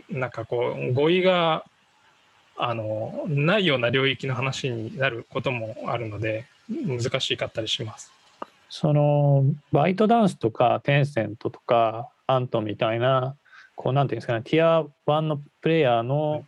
[0.08, 1.64] なんかこう語彙が
[2.56, 8.12] あのないような領域の話になることもあるので難しかったりします。
[8.74, 13.36] その、バイトダンスとか、テンセントとか、アントみたいな、
[13.76, 16.46] こう、なんていうんですかね、ティア1のプレイヤーの、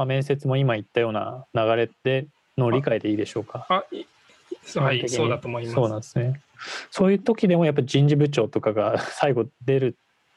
[0.00, 2.26] まあ、面接も今言ったような流れで
[2.56, 3.66] の理解でいいでしょうか？
[3.68, 4.06] はい、
[5.10, 5.74] そうだと思います。
[5.74, 6.40] そうなんですね。
[6.90, 9.90] そういう時でもやっぱ人事部長とかが 最後出るっ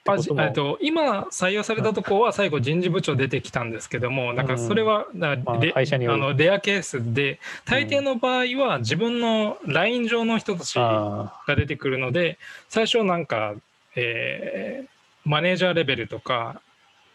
[0.03, 12.37] てあともえっと今採用されたとこは最後人事部長出てきたんですけどもなんかそれはなまああのレアケースで大抵の場合は自分のライン上の人たちあが出てくるので
[12.67, 13.53] 最初なんか、
[13.95, 14.93] えー
[15.25, 16.61] マネージャーレベルとか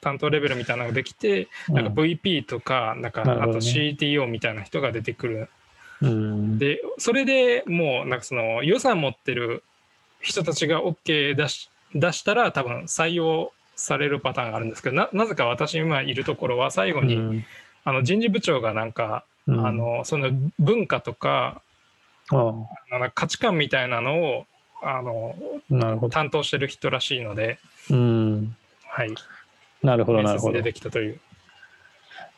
[0.01, 5.51] 担当レベルみたいなのができてーなんか VP とかなんかあと CTO みたいな人が出てくる。
[6.03, 6.59] うん。
[6.59, 9.63] でそれでもうなんかその予算持ってる
[10.21, 17.45] 人たちが OK 出し出したら多分採用されるパターンがあるんですけどななぜか私今いるところは最後に、うん。
[17.85, 19.67] あの人事部長がなんか、うん。
[19.67, 21.63] あのその文化とか
[22.31, 22.55] あ
[22.91, 24.47] なんか価値観みたいなのを
[24.83, 25.35] あの。
[26.11, 27.59] 担当してる人らしいので、
[27.91, 28.57] うん。
[28.87, 29.15] はい、
[29.83, 30.53] なるほど、なるほど。
[30.55, 31.21] 出いてきたという。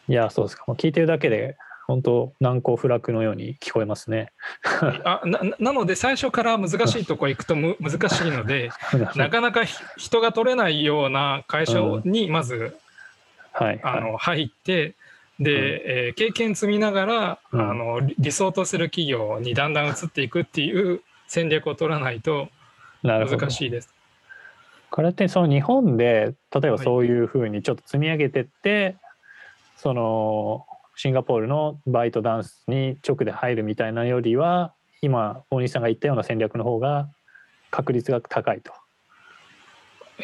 [0.08, 0.64] や、そうですか。
[0.66, 4.32] もう聞いてるだけで本当難攻不落のように聞こえますね。
[5.04, 8.70] あななので最初から難しいとこ行くとむ難しいので
[9.16, 12.76] なかなかひ人が取れないような会社にまず、
[13.52, 14.94] はい、あの入って
[15.40, 22.50] で、えー経験積みながら、うんあの理理想とする企業にだんだん移っていくっていう戦略を取らないと
[23.02, 23.92] 難しいです。
[24.90, 26.78] これってその日本で例えばはい。
[26.84, 28.96] そういうふうにちょっと積み上げてって、
[29.76, 30.66] その
[30.96, 37.08] シンガポールのバイトダンスに直で入るみたいなよりは今大西さんが言ったような戦略の方が
[37.70, 38.72] 確率が高いと。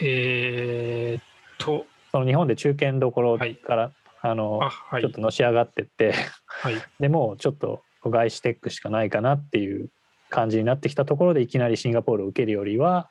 [0.00, 1.22] えーっ
[1.58, 1.86] と。
[2.12, 3.92] その日本で中堅どころから、
[4.22, 5.02] あのあはい。
[5.02, 6.12] ちょっとのし上がってって
[6.46, 6.74] はい。
[7.00, 9.90] でもうちょっと外資テックしかないかなっていう
[10.28, 13.08] 感じになってきたところでいきなりシンガポールを受けるよりは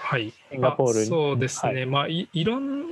[0.00, 0.32] はい。
[0.50, 1.04] シンガポールに。
[1.04, 1.86] あそうですね、はい。
[1.86, 2.82] まあいいろん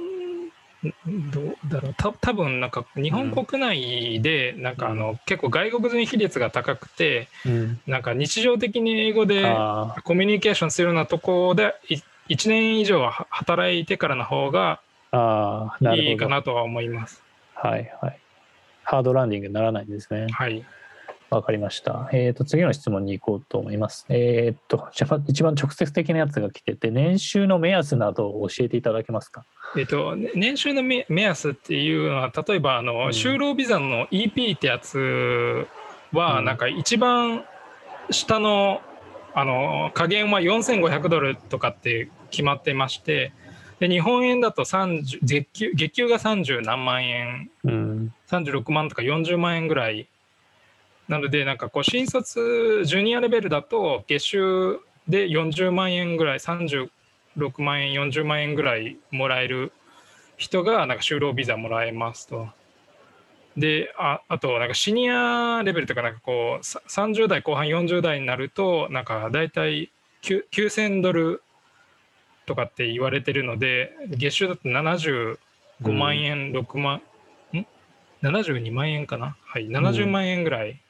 [1.07, 1.95] どうだろう。
[1.95, 11.97] た多分なんか日本国内でなんかあの、結構外国人比率が高くてうん、なんか日常的に英語であコミュニケーションするようなところでい
[12.34, 14.80] 1年以上は働いてからの方が
[15.80, 17.22] いいかなとは思います。
[17.55, 18.18] はいはい。
[18.84, 20.28] ハードランディングにならないんですね。
[20.32, 20.64] はい。
[21.31, 22.09] わかりました。
[22.12, 24.05] えっ、と、次の質問に行こうと思います。
[24.09, 29.45] えっ、と、じゃあ一番直接的なやつが来てて、年収の目安などを教えていただけますか？
[29.76, 35.66] えっと、ね年収の目目安っていうのは例えばあの、うん就労ビザの EP ってやつ
[36.12, 37.45] は、うんなんか一番
[38.11, 38.81] 下の
[39.33, 43.33] あの加減は4500ドルとかって決まってまして
[43.78, 48.14] で日本円だと30月給月給が30何万円うん。
[48.28, 50.09] 36万とか40万円ぐらい
[51.11, 56.89] なのでなんかこう新卒ジュニアレベルだと月収で40万円ぐらい36
[57.59, 59.73] 万円40万円ぐらいもらえる
[60.37, 62.49] 人がなんか就労ビザもらえますと。
[63.57, 69.91] でああとなんかシニアレベルとかなんかこう30代後半40代になるとなんか大体
[70.23, 71.43] 9,000ドル
[72.47, 75.37] とかって言われてるので月収だと75
[75.93, 77.03] 万円、6万
[77.53, 77.67] ん
[78.23, 79.37] ？72万円かな？
[79.43, 80.81] はい70万円ぐらい、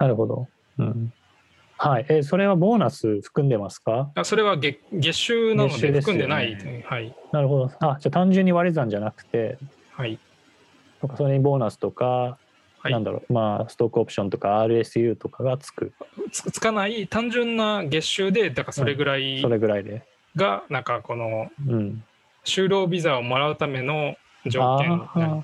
[0.00, 0.48] なるほど。
[0.78, 1.12] うん。
[1.78, 2.06] はい。
[2.08, 4.10] えーそれはボーナス含んでますか？
[4.14, 7.70] あそれは月月収なので含んでない、はいなるほど。
[7.80, 9.58] あ、じゃあ単純に割り算じゃなくて、
[9.92, 10.18] はい
[11.00, 12.38] とかそれにボーナスとか、
[12.82, 15.92] はいなんだろう、まあ、ストックオプションとか RSU とかがつく。
[16.32, 20.02] つつかない単純な月収でだからそれぐらいそれぐらいで。
[20.36, 22.02] がなんかこのうん。
[22.44, 25.42] 就労ビザをもらうための条件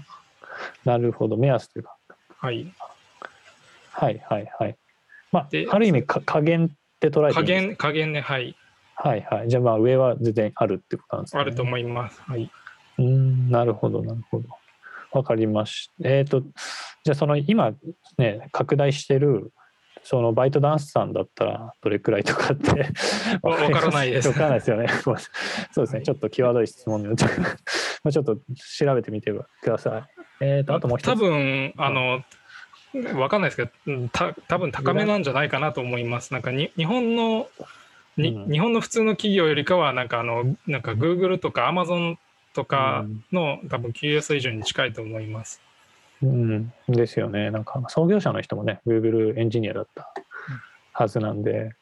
[0.86, 1.36] なるほど。
[1.36, 1.96] 目安というか。
[2.38, 2.72] はい
[3.98, 4.76] はいはいはい。
[5.32, 6.68] まあで、ある意味か加減っ
[7.00, 8.54] て捉えて加減加減ねはい
[8.94, 9.48] はいはい。
[9.48, 11.40] じゃあまあ上は全然あるってことなんですね。
[11.40, 12.50] あると思いますはい、
[12.98, 14.48] うーん、なるほどなるほど。
[15.12, 16.08] わかりました。
[16.08, 17.72] えっ、と、じゃあその今
[18.18, 19.52] ね、拡大してる、
[20.02, 22.92] そのバイトダンスさんだったらどれくらいとかって
[23.42, 24.88] わわからないです わからないですよね。
[25.00, 26.02] そうですね。
[26.02, 27.46] ちょっと際どい質問になっちゃうま
[28.04, 28.36] あちょっと
[28.78, 30.44] 調べてみてください。
[30.44, 31.06] えっ、と、あともう一つ。
[31.06, 32.22] 多分あの
[33.16, 37.48] わかんないですけどうんた多分高めなんじゃないかなと思いますなんかに日本の
[38.16, 42.16] に、うん日本の普通の企業よりかはなんかあのなんか Google とか Amazon
[42.54, 45.60] とかの、多分給与水準に近いと思います
[46.22, 47.50] うん、ですよね。
[47.50, 50.10] なんか創業者の人もね、Google エンジニアだった
[50.92, 51.74] はずなんで、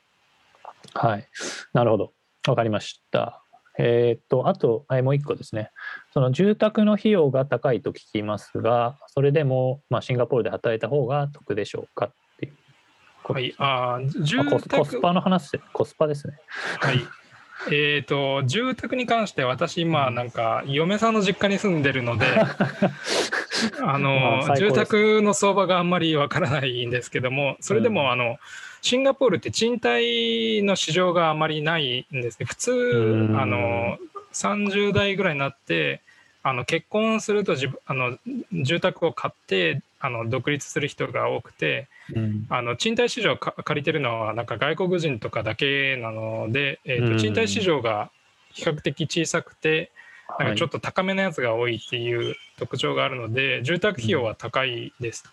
[0.92, 1.28] はい。
[1.72, 2.12] なるほど。
[2.48, 3.43] わかりました。
[3.78, 5.70] えーっと、あと、はいもう一個ですね。
[6.12, 13.54] その住宅の費用が高いと聞きますが、それでも、まあ、シンガポールで働いた方が得でしょうかっていうはい。
[13.58, 16.34] あー住あコスパの話で、コスパですね。
[16.80, 17.23] はい
[17.68, 22.26] えー、と住宅に関して私今なんか嫁さんの実家に住んでるので
[23.80, 27.94] あまの住宅の相場があんまりわからないんですけどもそれでうん。
[27.94, 28.38] もあの
[28.82, 32.44] シンガポールって賃貸の市場があまりないんですね。
[32.44, 33.40] 普通うん。
[33.40, 33.98] あの
[34.34, 36.02] 30代ぐらいになって
[36.45, 38.18] あの結婚すると自分あの
[38.53, 42.47] 住宅を買ってあの独立する人が多くてうん。
[42.51, 48.11] あの賃貸市場借りてるのはなんか外国人とかだけなので、えーうんと賃貸市場が
[48.53, 49.90] 比較的小さくて
[50.38, 55.24] なんはいかちょっと高めのやつが多いっていう特徴があるので住宅費用は高いです。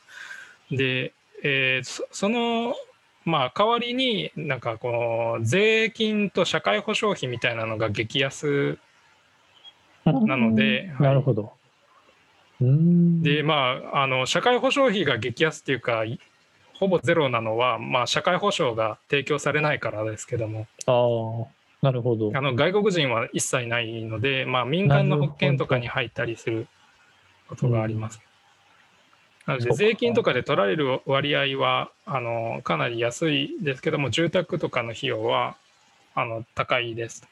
[0.71, 2.73] で、えーそその
[3.25, 8.77] まあ代わりになんかこう税金と社会保障費みたいなのが激安
[10.05, 11.53] なのではいなるほど。
[12.59, 16.19] でまああの社会保障費が激安っていうかい
[16.81, 21.47] ほぼゼロなのは、まあ、社会保障が提供されないからですけどもあ
[21.83, 22.31] あ、なるほど。
[22.33, 26.67] あの外国人は一切ないので、まあ、民間の保険とかに入ったりする
[27.47, 28.19] ことがあります。
[29.45, 35.57] なので税金とかで取られる割合はあのかなり安いですけども住宅とかの費用は
[36.15, 37.27] あの高いです。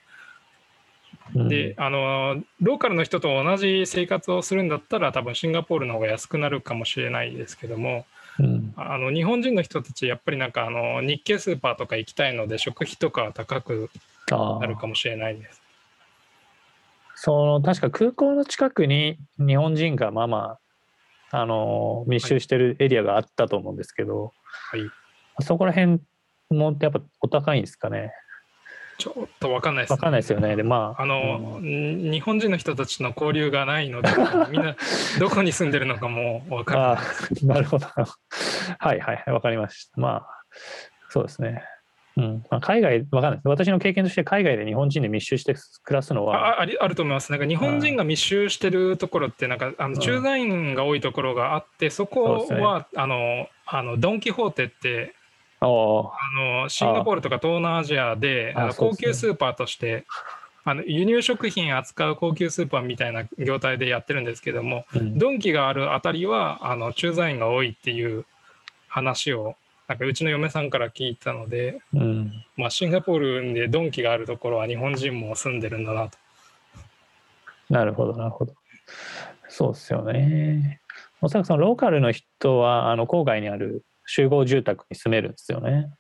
[1.36, 1.48] うん。
[1.50, 8.06] であのローカルの人と同じ生活をするんだったら多分シンガポールの方が安くなるかもしれないですけども
[8.40, 8.74] うん。
[8.78, 13.90] あの日本人の人たちやっぱりなんかあの日系スーパーとか行きたいので食費とかは高く
[14.30, 15.62] なるかもしれないです。
[17.16, 24.32] その確か空港の近くに日本人がまあまああの密集してるエリアがあったと思うんですけど、
[24.72, 24.82] はい、
[25.42, 26.00] そこら辺
[26.50, 28.14] もやっぱお高いんですかね
[29.00, 30.56] ちょっと分かんないです、わかんないですよね。
[30.58, 32.10] でまああの、うん。
[32.10, 34.10] ん日本人の人たちの交流がないので
[34.52, 34.76] みんな
[35.20, 37.02] どこに住んでるのかも分からな
[37.41, 37.45] い。
[37.45, 37.88] なるほど。
[38.78, 40.00] はいはいわかりました。
[40.00, 40.28] まあ
[41.10, 41.64] そうですね。
[42.18, 42.43] うん。
[42.52, 43.47] まあ、海外わかんないです。
[43.47, 47.32] 私の経験として海外で日本人で密集して暮らすのはあありあると思います。
[47.32, 50.00] なんか日本人が密集してるところって、なんかあのん。
[50.00, 55.16] 駐在員が多いところがあって、そこは、あのあのドン・キホーテって
[55.62, 60.05] あの、シンガポールとか東南アジアでああの高級スーパーとして、
[60.64, 68.26] あの輸入食品扱う高級スーパーみたいな業態でやってるんですけども、うんドンキがあるあたりはあの駐在員が多いっていう
[68.88, 69.55] 話を、
[69.88, 76.18] なんかうちの嫁さんから聞いたので、うんまあ、シンガポールでドンキがあるところは日本人も住んでるんだなと。
[77.70, 78.53] なるほど、なるほど。
[79.47, 80.82] そうですよね。
[81.22, 85.91] おそらくそのローカルの人は、あの郊外にある集合住宅に住めるんですよね。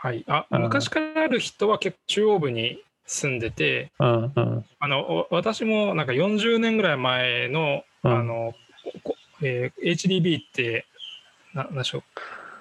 [0.00, 0.62] はい、あうん。
[0.62, 4.64] 昔からある人は結構中央部に住んでてうんうん。
[4.80, 8.12] あのお私もなんか40年ぐらい前の,、うん。
[8.12, 8.54] あの
[9.04, 10.86] こえー HDB って
[11.54, 12.02] ななんでしょう、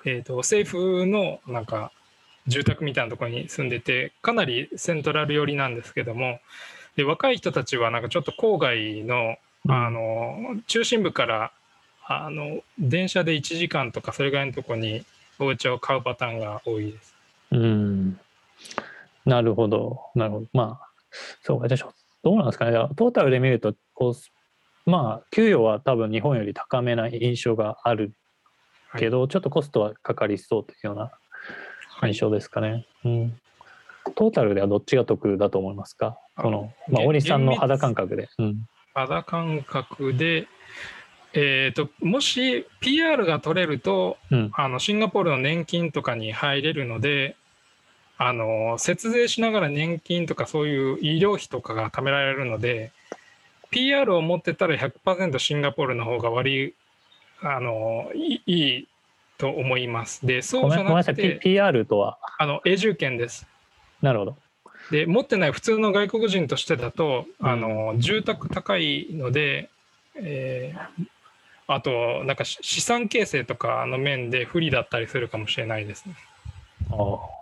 [0.05, 1.91] えー、と政府のなんか
[2.47, 6.39] 住宅みたいなところに住んでてかなりセントラル寄りなんですけども
[6.95, 9.37] で若い人たちはなんかちょっと郊外の
[9.67, 11.51] あの中心部から
[12.11, 15.05] あの電車で1時間とかそれぐらいのところに
[15.39, 17.15] お家を買うパターンが多いです。
[17.51, 18.19] うん。
[19.25, 20.47] なるほど、なるほど。
[20.53, 20.87] まあ、
[21.43, 21.93] そうか、じゃあ
[22.23, 22.71] どうなんですかね。
[22.95, 28.13] トータルで見ると、こう、まあ、給与は多分日本より高めな印象がある
[28.97, 31.11] けど、ちょっとコストはかかりそうというような
[31.99, 32.87] はい印象ですかね。
[33.05, 33.39] うん。
[34.15, 36.17] トータルではどっちが得だと思いますか？
[36.35, 38.29] あこの、まあ、げ大西さんの肌感覚で。
[38.39, 38.65] うん。
[38.93, 40.47] 肌感覚で、
[41.33, 44.51] えー、ともし PR が取れるとうん。
[44.53, 47.35] あのシンガポールの年金とかに入れるので
[48.17, 52.91] あの節税しながら年金とかそういう医療費とかが貯められるので
[53.71, 56.73] PR を持ってたら100%シンガポールの方が割り
[57.41, 58.87] あのいい
[59.37, 60.25] と思います。
[60.25, 63.47] でそうじゃなくて PR とは、あの永住権です。
[64.01, 64.35] なるほど。
[64.91, 69.69] で持ってない普通の外国人としてだと、うんあの住宅高いので、
[70.15, 71.05] えー
[71.75, 76.15] あとなんかし資産形成とかの面で不利だったりするかもしれないですね。
[76.91, 77.41] ああ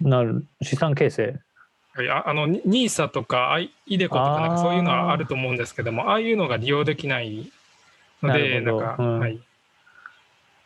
[0.00, 1.40] なる資産形成。
[1.94, 7.52] はい、ああの NISA とか i- イデコとかなんかそういうのはあると思うんですけどもああいうのが利用できない
[8.22, 9.40] のでなんか、うんはい、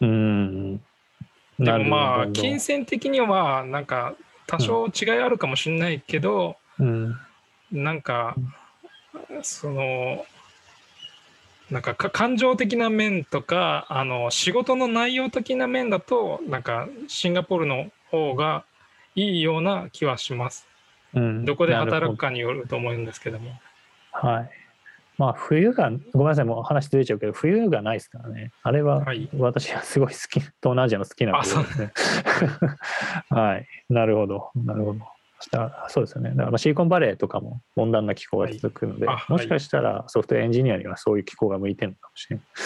[0.03, 0.77] うん。
[1.59, 4.15] でもまあ金銭的にはなんか
[4.47, 7.19] 多少違いあるかもしれないけど、うん。
[7.73, 8.37] なんか
[9.43, 10.25] その
[11.71, 18.65] なんかか感情的な面とかあの仕事の内容的な面だとなんかシンガポールの方が
[19.15, 20.67] いいような気はします。
[21.15, 23.59] うん、どこで働くかによると思うんですけども。
[24.13, 24.51] はい。
[25.19, 28.53] まあ、冬が、ごめんなさい、もう話ずれちゃうけど、冬がないですからね。
[28.63, 31.93] あれははい私はすごい好き、東南アジアの好きなところですね。
[33.31, 33.67] はい。
[33.89, 34.51] なるほど。
[34.55, 35.16] なるほど。
[35.47, 36.31] そしたらそうですよね。
[36.31, 42.47] だからまあシリコンバレーとかも温暖な気候が続くので、はいあもしかしたらソフトウェアエンジニアにはそういう気候が向いてるのかもしれない。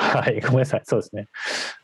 [0.00, 0.82] はい、ごめんなさい。
[0.84, 1.28] そうですね。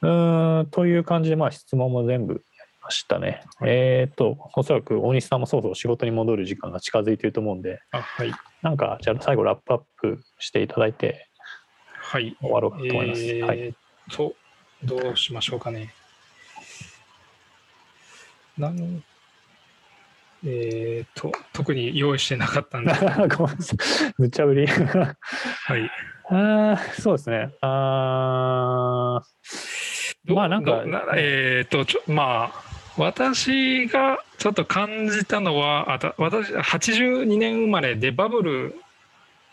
[0.03, 2.43] うーん、という感じで、まあ質問も全部やり
[2.82, 3.43] ましたね。
[3.59, 8.32] はいえっ、と、おそらく大西さんもそろそろ仕事に戻る時間が近づいていると思うんで、あはい。
[8.62, 11.28] なんか、じゃあ最後ラップアップしていただいて
[11.99, 12.37] はい。
[12.41, 13.22] 終わろうかと思います。
[13.22, 13.59] えはい。
[13.59, 13.76] ーっ
[14.12, 14.34] と、
[14.82, 15.93] どうしましょうかね。
[18.57, 19.05] なん
[20.49, 22.93] えーっと、特に用意してなかったんで。
[23.37, 24.15] ごめんなさい。
[24.17, 24.67] 無茶ぶり。
[24.67, 25.91] はい。
[26.29, 27.51] あーそうですね。
[27.61, 30.83] あーまあなんか
[31.17, 32.67] えーっとちょまあ
[32.97, 38.75] 私がちょっと感じたのはあた私82年生まれでバブル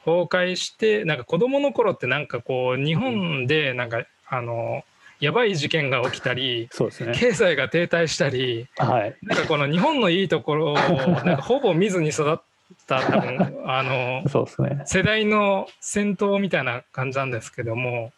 [0.05, 4.83] 崩壊してなんか子供の頃ってなんかこう日本でなんかあの
[5.19, 7.13] やばい事件が起きたりそうですね。
[7.15, 9.15] 経済が停滞したりはい。
[9.21, 10.75] なんかこの日本のいいところを
[11.23, 12.37] なんかほぼ見ずに育っ
[12.87, 14.81] た多分あのそうですね。
[14.85, 18.11] 世代の戦闘みたいな感じなんですけども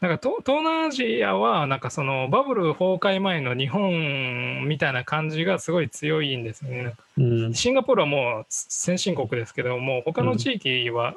[0.00, 6.94] なんか東東南アジアはなんかそのバブル崩壊前の日本みたいな感じがすごい強いんですよね。
[7.16, 7.54] うん。
[7.54, 11.14] シンガポールはもう先進国ですけども他の地域は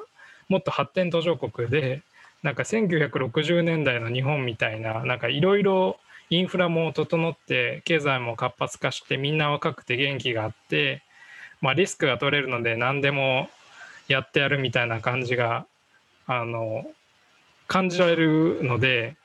[0.48, 2.00] もっと発展途上国で、
[2.42, 5.98] なんか1960年代の日本みたいななんかいろいろ
[6.30, 11.02] インフラも整って経済も活発化してみんな若くて元気があって、
[11.60, 13.48] まあ、リスクが取れるので何でも
[14.08, 15.66] やってやるみたいな感じが
[16.26, 16.84] あの
[17.66, 19.16] 感じられるので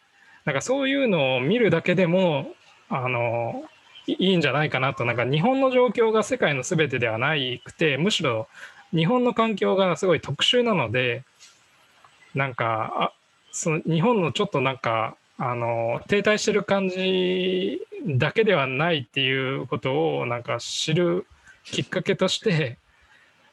[0.46, 2.54] なんかそういうのを見るだけでも
[2.90, 3.64] あの
[4.08, 5.06] いいんじゃないかなと。
[5.06, 8.48] なんか日本の状況が世界の全てではなくてむしろ
[8.94, 11.24] 日本の環境がすごい特殊なので
[12.36, 13.14] なんかあ
[13.52, 21.26] その日本のちょっとなんかあの停滞してる感じだけではないっていうことをなんか知る
[21.64, 22.78] きっかけとして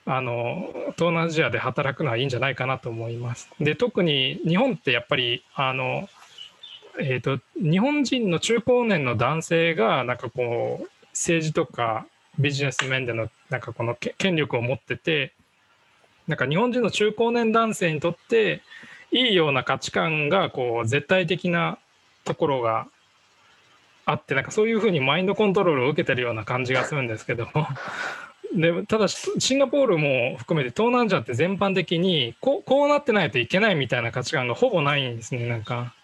[0.07, 3.49] あの東南アジアで働くのはいいんじゃないかなと思います。
[3.61, 6.09] で特に日本ってやっぱりあの
[6.99, 12.07] えー、と日本人の中高年の男性がなんかこう政治とか
[12.39, 15.33] ビジネス面でのなんかこの権力を持ってて
[16.29, 18.62] なんか日本人の中高年男性にとって
[19.12, 21.79] いいような価値観がこう絶対的な
[22.25, 22.87] ところが
[24.05, 27.49] あってなんかそういうふうにマインドコントロールを受けてるような感じがするんですけど
[28.55, 35.95] でただシンガポールも含めて東南アジアって全般的にこうこうなってないといけないみたいな価値観がほぼないんですねなんか。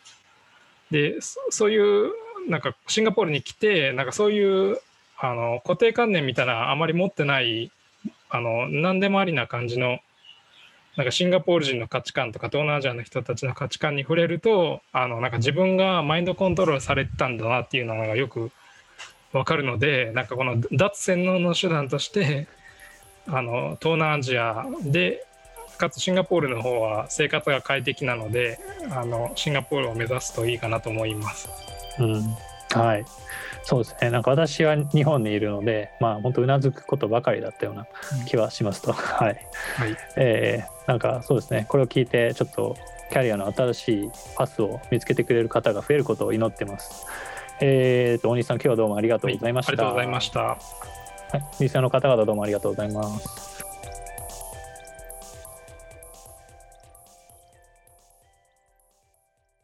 [0.90, 2.12] でそそういう
[2.48, 4.78] なんかシンガポールに来てなんかそういう
[5.18, 7.72] あの固定観念みたいなあまり持ってない
[8.28, 9.98] あの何でもありな感じの
[10.96, 18.50] なんかシンガポール人の価値観とか東南アジアの人たちの価値観に触れるとあのなんか自分がマインドコントロールされてたんだなっていうのがよく
[19.32, 22.48] わかるのでなんかこの脱洗脳の手段として
[23.26, 25.26] あの東南アジアで
[25.76, 28.58] かつシンガポールの方は生活が快適なので
[28.90, 31.48] あのシンガポールを目指すといいかなと思います。
[31.98, 32.22] うん。
[32.72, 33.04] はい。
[33.66, 34.10] そうですね。
[34.10, 37.88] なんか私は日本にいるので、まあ本当うなずくことばかりだったような
[38.24, 38.92] 気はしますと。
[38.94, 39.36] はい。
[39.76, 41.66] はい、えーなんかそうですね。
[41.68, 42.76] これを聞いてちょっと
[43.10, 47.06] キャリアの新しいパスを見つけてくれる方が増えることを祈ってます。
[47.60, 49.72] えーと大西さん今日はどうもありがとうございました。
[49.72, 50.40] ありがとうございました。
[50.40, 50.56] は
[51.34, 53.55] い、リスナーの方々どうもありがとうございます。